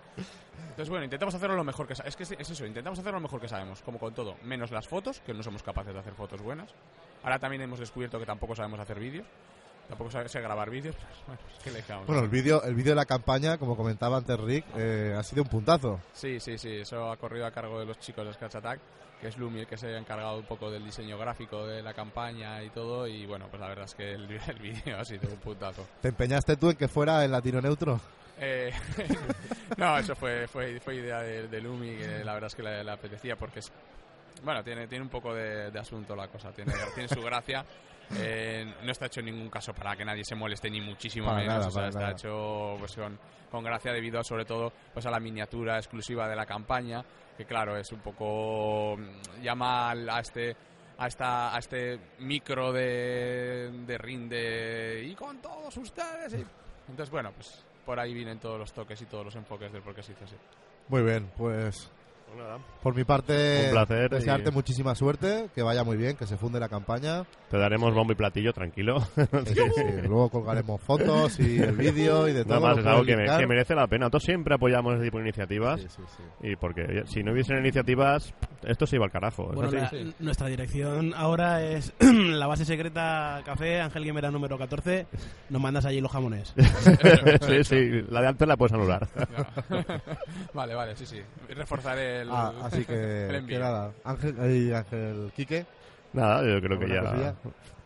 Entonces, 0.70 0.88
bueno, 0.88 1.04
intentamos 1.04 1.36
hacerlo 1.36 1.54
lo 1.54 1.62
mejor 1.62 1.86
que 1.86 1.94
sabemos. 1.94 2.08
Es 2.20 2.28
que 2.28 2.42
es 2.42 2.50
eso, 2.50 2.66
intentamos 2.66 2.98
hacerlo 2.98 3.18
lo 3.18 3.22
mejor 3.22 3.40
que 3.40 3.46
sabemos, 3.48 3.80
como 3.82 4.00
con 4.00 4.12
todo. 4.12 4.34
Menos 4.42 4.72
las 4.72 4.88
fotos, 4.88 5.20
que 5.20 5.32
no 5.34 5.44
somos 5.44 5.62
capaces 5.62 5.94
de 5.94 6.00
hacer 6.00 6.14
fotos 6.14 6.42
buenas. 6.42 6.74
Ahora 7.22 7.38
también 7.38 7.62
hemos 7.62 7.78
descubierto 7.78 8.18
que 8.18 8.26
tampoco 8.26 8.56
sabemos 8.56 8.80
hacer 8.80 8.98
vídeos. 8.98 9.26
Tampoco 9.88 10.10
sé 10.10 10.40
grabar 10.40 10.70
vídeos. 10.70 10.96
pues, 10.96 11.26
bueno, 11.26 11.42
es 11.52 11.62
que 11.62 11.70
le 11.70 12.04
bueno, 12.06 12.22
el 12.22 12.28
vídeo 12.28 12.62
el 12.62 12.74
vídeo 12.74 12.92
de 12.92 12.96
la 12.96 13.04
campaña, 13.04 13.58
como 13.58 13.76
comentaba 13.76 14.16
antes 14.16 14.38
Rick, 14.40 14.64
eh, 14.76 15.14
ha 15.16 15.22
sido 15.22 15.42
un 15.42 15.48
puntazo. 15.48 16.00
Sí, 16.12 16.40
sí, 16.40 16.56
sí, 16.56 16.76
eso 16.76 17.10
ha 17.10 17.16
corrido 17.16 17.46
a 17.46 17.50
cargo 17.50 17.78
de 17.78 17.86
los 17.86 17.98
chicos 17.98 18.26
de 18.26 18.32
Scratch 18.32 18.56
Attack, 18.56 18.80
que 19.20 19.28
es 19.28 19.36
Lumi 19.36 19.60
el 19.60 19.66
que 19.66 19.76
se 19.76 19.88
ha 19.88 19.98
encargado 19.98 20.38
un 20.38 20.46
poco 20.46 20.70
del 20.70 20.84
diseño 20.84 21.18
gráfico 21.18 21.66
de 21.66 21.82
la 21.82 21.92
campaña 21.92 22.62
y 22.62 22.70
todo, 22.70 23.06
y 23.06 23.26
bueno, 23.26 23.48
pues 23.50 23.60
la 23.60 23.68
verdad 23.68 23.84
es 23.84 23.94
que 23.94 24.12
el, 24.12 24.28
el 24.48 24.58
vídeo 24.58 24.98
ha 24.98 25.04
sido 25.04 25.28
un 25.30 25.38
puntazo. 25.38 25.86
¿Te 26.00 26.08
empeñaste 26.08 26.56
tú 26.56 26.70
en 26.70 26.76
que 26.76 26.88
fuera 26.88 27.24
el 27.24 27.30
latino 27.30 27.60
neutro? 27.60 28.00
Eh, 28.38 28.72
no, 29.76 29.98
eso 29.98 30.16
fue, 30.16 30.48
fue, 30.48 30.80
fue 30.80 30.96
idea 30.96 31.20
de, 31.20 31.48
de 31.48 31.60
Lumi, 31.60 31.96
que 31.96 32.24
la 32.24 32.34
verdad 32.34 32.48
es 32.48 32.54
que 32.54 32.62
le, 32.62 32.82
le 32.82 32.90
apetecía 32.90 33.36
porque 33.36 33.60
es... 33.60 33.70
Bueno, 34.42 34.64
tiene, 34.64 34.88
tiene 34.88 35.04
un 35.04 35.10
poco 35.10 35.34
de, 35.34 35.70
de 35.70 35.78
asunto 35.78 36.16
la 36.16 36.26
cosa, 36.28 36.50
tiene, 36.50 36.72
tiene 36.94 37.08
su 37.08 37.20
gracia. 37.22 37.64
Eh, 38.16 38.74
no 38.82 38.92
está 38.92 39.06
hecho 39.06 39.20
en 39.20 39.26
ningún 39.26 39.48
caso 39.48 39.72
para 39.74 39.96
que 39.96 40.04
nadie 40.04 40.24
se 40.24 40.34
moleste, 40.34 40.70
ni 40.70 40.80
muchísimo 40.80 41.26
Para 41.26 41.38
menos. 41.38 41.54
nada, 41.54 41.68
o 41.68 41.70
sea, 41.70 41.88
está 41.88 42.00
nada. 42.00 42.12
hecho 42.12 42.76
pues, 42.78 42.94
con, 42.96 43.18
con 43.50 43.64
gracia 43.64 43.92
debido 43.92 44.20
a, 44.20 44.24
sobre 44.24 44.44
todo 44.44 44.72
pues, 44.92 45.06
a 45.06 45.10
la 45.10 45.20
miniatura 45.20 45.76
exclusiva 45.78 46.28
de 46.28 46.36
la 46.36 46.44
campaña, 46.46 47.04
que 47.36 47.44
claro, 47.44 47.76
es 47.76 47.90
un 47.92 48.00
poco... 48.00 48.96
mm, 48.98 49.42
llama 49.42 49.90
a 49.92 50.20
este 50.20 50.56
a 50.98 51.06
esta 51.08 51.54
a 51.56 51.58
este 51.58 51.98
micro 52.20 52.70
de, 52.72 53.70
de 53.86 53.98
rinde 53.98 55.02
y 55.04 55.14
con 55.14 55.38
todos 55.40 55.74
ustedes 55.78 56.34
y- 56.34 56.46
entonces 56.88 57.10
bueno 57.10 57.32
pues 57.32 57.64
por 57.86 57.98
ahí 57.98 58.12
vienen 58.12 58.38
todos 58.38 58.58
los 58.58 58.72
toques 58.72 59.00
y 59.00 59.06
todos 59.06 59.24
los 59.24 59.34
enfoques 59.34 59.72
del 59.72 59.82
por 59.82 59.94
qué 59.94 60.02
se 60.02 60.12
hizo 60.12 60.24
así 60.24 60.36
Muy 60.88 61.02
bien, 61.02 61.30
pues 61.36 61.90
Pues 62.32 62.44
nada, 62.44 62.58
Por 62.82 62.94
mi 62.96 63.04
parte, 63.04 63.64
Un 63.66 63.70
placer 63.72 64.10
desearte 64.10 64.48
y- 64.50 64.52
muchísima 64.52 64.94
suerte, 64.94 65.48
que 65.54 65.62
vaya 65.62 65.84
muy 65.84 65.96
bien, 65.96 66.16
que 66.16 66.26
se 66.26 66.36
funde 66.36 66.58
la 66.58 66.68
campaña. 66.68 67.24
te 67.50 67.58
daremos 67.58 67.94
bombo 67.94 68.12
y 68.12 68.16
platillo, 68.16 68.52
tranquilo. 68.52 69.00
Sí, 69.46 69.54
sí, 69.54 69.82
Luego 70.02 70.30
colgaremos 70.30 70.80
fotos 70.80 71.38
y 71.40 71.58
el 71.60 71.72
vídeo 71.76 72.26
y 72.28 72.32
de 72.32 72.44
todo. 72.44 72.54
Nada 72.60 72.68
más 72.74 72.78
es 72.78 72.86
algo 72.86 73.04
que, 73.04 73.16
me- 73.16 73.26
que 73.38 73.46
merece 73.46 73.74
la 73.74 73.86
pena. 73.86 74.04
Nosotros 74.06 74.22
siempre 74.24 74.54
apoyamos 74.54 74.94
ese 74.94 75.04
tipo 75.04 75.18
de 75.18 75.24
iniciativas. 75.24 75.80
Sí, 75.80 75.88
sí, 75.88 76.02
sí. 76.16 76.48
Y 76.48 76.56
porque 76.56 77.02
si 77.06 77.22
no 77.22 77.32
hubiesen 77.32 77.58
iniciativas, 77.58 78.32
esto 78.62 78.86
se 78.86 78.96
iba 78.96 79.04
al 79.04 79.10
carajo. 79.12 79.50
¿es 79.50 79.54
Bueno, 79.56 79.70
la- 79.72 79.90
nuestra 80.20 80.46
dirección 80.48 81.12
ahora 81.14 81.62
es 81.62 81.92
la 82.00 82.46
base 82.46 82.64
secreta 82.64 83.42
Café 83.44 83.80
Ángel 83.80 84.04
Guimera 84.04 84.30
número 84.30 84.56
14. 84.58 85.06
Nos 85.50 85.60
mandas 85.62 85.84
allí 85.84 86.00
los 86.00 86.10
jamones. 86.10 86.54
sí, 87.46 87.64
sí, 87.64 88.02
la 88.08 88.22
de 88.22 88.28
antes 88.28 88.48
la 88.48 88.56
puedes 88.56 88.72
anular. 88.72 89.06
vale, 90.54 90.74
vale, 90.74 90.96
sí, 90.96 91.06
sí. 91.06 91.20
Reforzaré 91.48 92.21
el. 92.22 92.30
Ah, 92.30 92.52
así 92.64 92.78
el 92.78 92.86
que, 92.86 93.36
envío. 93.36 93.58
que 93.58 93.62
nada. 93.62 93.92
Ángel, 94.04 94.36
eh, 94.40 94.74
Ángel 94.74 95.32
Quique, 95.36 95.66
Nada, 96.14 96.42
yo 96.42 96.60
creo 96.60 96.78
que 96.78 96.84
¿Alguna 96.86 96.94
ya. 96.94 97.10
cosilla? 97.10 97.34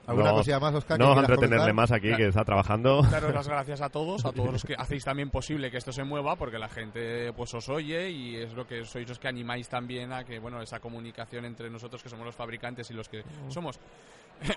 ¿alguna 0.09 0.31
No, 0.31 0.37
cosilla 0.37 0.61
más, 0.61 0.75
Oscar? 0.75 0.99
No 1.01 1.05
vamos 1.09 1.19
a 1.19 1.21
entretenerle 1.27 1.57
comentar? 1.59 1.75
más 1.75 1.91
aquí, 1.93 2.15
que 2.15 2.29
está 2.29 2.45
trabajando. 2.45 3.03
Daros 3.11 3.35
las 3.35 3.49
gracias 3.49 3.81
a 3.81 3.89
todos, 3.89 4.25
a 4.25 4.33
todos 4.33 4.53
los 4.53 4.65
que 4.65 4.75
hacéis 4.79 5.05
también 5.05 5.31
posible 5.31 5.69
que 5.71 5.79
esto 5.79 5.93
se 5.93 6.05
mueva, 6.05 6.37
porque 6.37 6.59
la 6.59 6.69
gente 6.69 7.33
pues 7.33 7.53
os 7.55 7.69
oye 7.69 8.09
y 8.11 8.37
es 8.37 8.53
lo 8.55 8.67
que 8.67 8.85
sois 8.85 9.09
los 9.09 9.19
que 9.19 9.27
animáis 9.29 9.69
también 9.69 10.13
a 10.13 10.23
que 10.25 10.39
bueno 10.39 10.61
esa 10.63 10.79
comunicación 10.81 11.45
entre 11.45 11.69
nosotros 11.71 12.03
que 12.03 12.09
somos 12.09 12.25
los 12.25 12.35
fabricantes 12.37 12.89
y 12.91 12.95
los 12.95 13.09
que 13.09 13.25
somos 13.49 13.81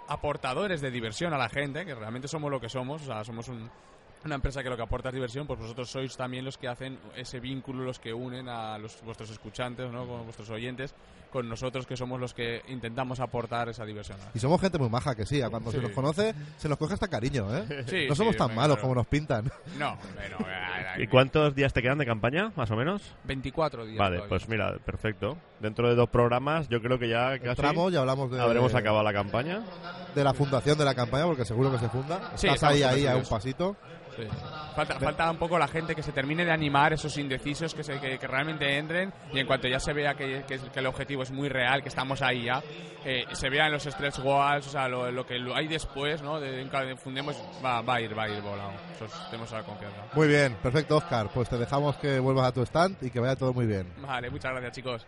aportadores 0.08 0.82
de 0.82 0.92
diversión 0.92 1.34
a 1.34 1.38
la 1.38 1.50
gente, 1.50 1.86
que 1.86 1.96
realmente 1.96 2.28
somos 2.28 2.52
lo 2.52 2.60
que 2.60 2.70
somos, 2.70 3.02
o 3.04 3.06
sea, 3.06 3.24
somos 3.24 3.48
un- 3.48 3.70
una 4.26 4.36
empresa 4.36 4.62
que 4.64 4.70
lo 4.70 4.76
que 4.76 4.84
aporta 4.84 5.10
es 5.10 5.16
diversión, 5.16 5.48
pues 5.48 5.60
vosotros 5.60 5.90
sois 5.90 6.16
también 6.18 6.44
los 6.46 6.58
que 6.58 6.68
hacen 6.68 7.00
ese 7.16 7.40
vínculo, 7.40 7.84
los 7.84 8.00
que 8.00 8.14
unen 8.14 8.50
a 8.50 8.78
los, 8.78 9.02
vuestros 9.04 9.30
escuchantes, 9.30 9.90
¿no? 9.92 10.06
con 10.08 10.24
vuestros 10.24 10.50
oyentes, 10.50 10.94
con 11.32 11.48
nosotros 11.48 11.86
que 11.86 11.96
somos 11.96 12.20
los 12.20 12.34
que 12.34 12.62
intentamos 12.68 13.20
aportar 13.20 13.70
esa 13.70 13.86
diversión. 13.86 14.18
Y 14.34 14.40
somos 14.40 14.60
gente 14.60 14.78
muy 14.80 14.90
maja, 14.90 15.16
que 15.16 15.26
sí, 15.26 15.42
a 15.42 15.50
cuando 15.50 15.72
se 15.72 15.78
Sí. 15.78 15.84
nos 15.84 15.92
conoce, 15.94 16.34
se 16.58 16.68
nos 16.68 16.78
coge 16.78 16.96
hasta 16.96 17.08
cariño, 17.08 17.48
¿eh? 17.56 17.84
Sí, 17.88 18.06
no 18.10 18.16
somos 18.16 18.34
sí, 18.34 18.40
tan 18.40 18.54
malos 18.56 18.78
claro. 18.78 18.82
como 18.82 18.96
nos 18.96 19.08
pintan. 19.08 19.50
No, 19.78 19.98
pero, 20.18 20.38
¿Y 20.98 21.08
cuántos 21.08 21.56
días 21.56 21.72
te 21.72 21.82
quedan 21.82 22.00
de 22.00 22.06
campaña, 22.06 22.52
más 22.58 22.70
o 22.72 22.76
menos? 22.76 23.02
24 23.24 23.86
días. 23.86 23.98
Vale, 23.98 24.18
todavía. 24.18 24.30
pues 24.30 24.50
mira, 24.50 24.76
perfecto. 24.84 25.38
Dentro 25.62 25.88
de 25.88 25.96
dos 25.96 26.10
programas, 26.10 26.68
yo 26.68 26.82
creo 26.82 26.98
que 27.00 27.08
ya 27.08 27.38
casi 27.38 27.50
Entramos 27.50 27.94
y 27.94 27.96
hablamos 27.96 28.32
de, 28.32 28.42
habremos 28.42 28.74
acabado 28.76 29.04
la 29.04 29.14
campaña. 29.14 29.62
de 30.16 30.24
la 30.24 30.34
fundación 30.34 30.78
de 30.78 30.84
la 30.86 30.96
campaña, 30.96 31.26
porque 31.26 31.46
seguro 31.46 31.72
que 31.72 31.78
se 31.78 31.88
funda. 31.90 32.32
Sí, 32.36 32.48
Estás 32.48 32.64
ahí, 32.64 32.84
ahí, 32.84 33.06
a 33.06 33.16
un 33.16 33.24
pasito. 33.24 33.78
Sí. 34.16 34.28
Falta, 34.76 35.00
falta 35.00 35.32
un 35.32 35.38
poco 35.38 35.58
la 35.58 35.68
gente 35.68 35.96
que 35.96 36.04
se 36.04 36.12
termine 36.12 36.44
de 36.46 36.52
animar 36.52 36.94
esos 36.94 37.18
indecisos, 37.18 37.74
que, 37.74 37.84
se, 37.84 38.00
que, 38.00 38.18
que 38.18 38.28
realmente 38.28 38.78
entren 38.78 39.14
y 39.34 39.40
en 39.40 39.48
cuanto 39.48 39.68
ya 39.68 39.80
se 39.80 39.94
vea 39.94 40.14
que, 40.16 40.44
que, 40.48 40.58
que 40.60 40.80
el 40.80 40.86
objetivo 40.88 41.24
es 41.24 41.32
muy 41.32 41.48
real, 41.50 41.82
que 41.82 41.90
estamos 41.90 42.22
ahí 42.22 42.46
ya, 42.46 42.62
eh, 43.06 43.26
se 43.34 43.50
vean 43.50 43.72
los 43.72 43.84
stretch 43.84 44.20
goals, 44.20 44.68
o 44.68 44.70
sea, 44.70 44.88
lo, 44.88 45.12
lo 45.12 45.26
que 45.26 45.36
hay 45.56 45.68
después, 45.68 46.22
¿no? 46.22 46.40
De, 46.40 46.68
cada 46.70 46.96
fundemos, 46.98 47.36
va, 47.64 47.82
va 47.82 47.96
a 47.96 48.02
ir, 48.02 48.18
va 48.18 48.24
a 48.24 48.30
ir 48.30 48.42
volado. 48.42 48.72
Eso 48.96 49.06
es- 49.06 49.30
tenemos 49.30 49.52
la 49.52 49.64
confianza. 49.64 49.98
Muy 50.14 50.28
bien, 50.28 50.56
perfecto, 50.62 50.98
Oscar. 50.98 51.30
Pues 51.34 51.48
te 51.50 51.58
dejamos 51.58 51.96
que 51.98 52.20
vuelvas 52.20 52.48
a 52.48 52.52
tu 52.52 52.62
stand 52.64 52.98
y 53.02 53.10
que 53.10 53.20
vaya 53.20 53.36
todo 53.36 53.54
muy 53.54 53.66
bien. 53.66 53.88
Vale, 54.02 54.30
muchas 54.30 54.52
gracias 54.52 54.74
chicos. 54.74 55.06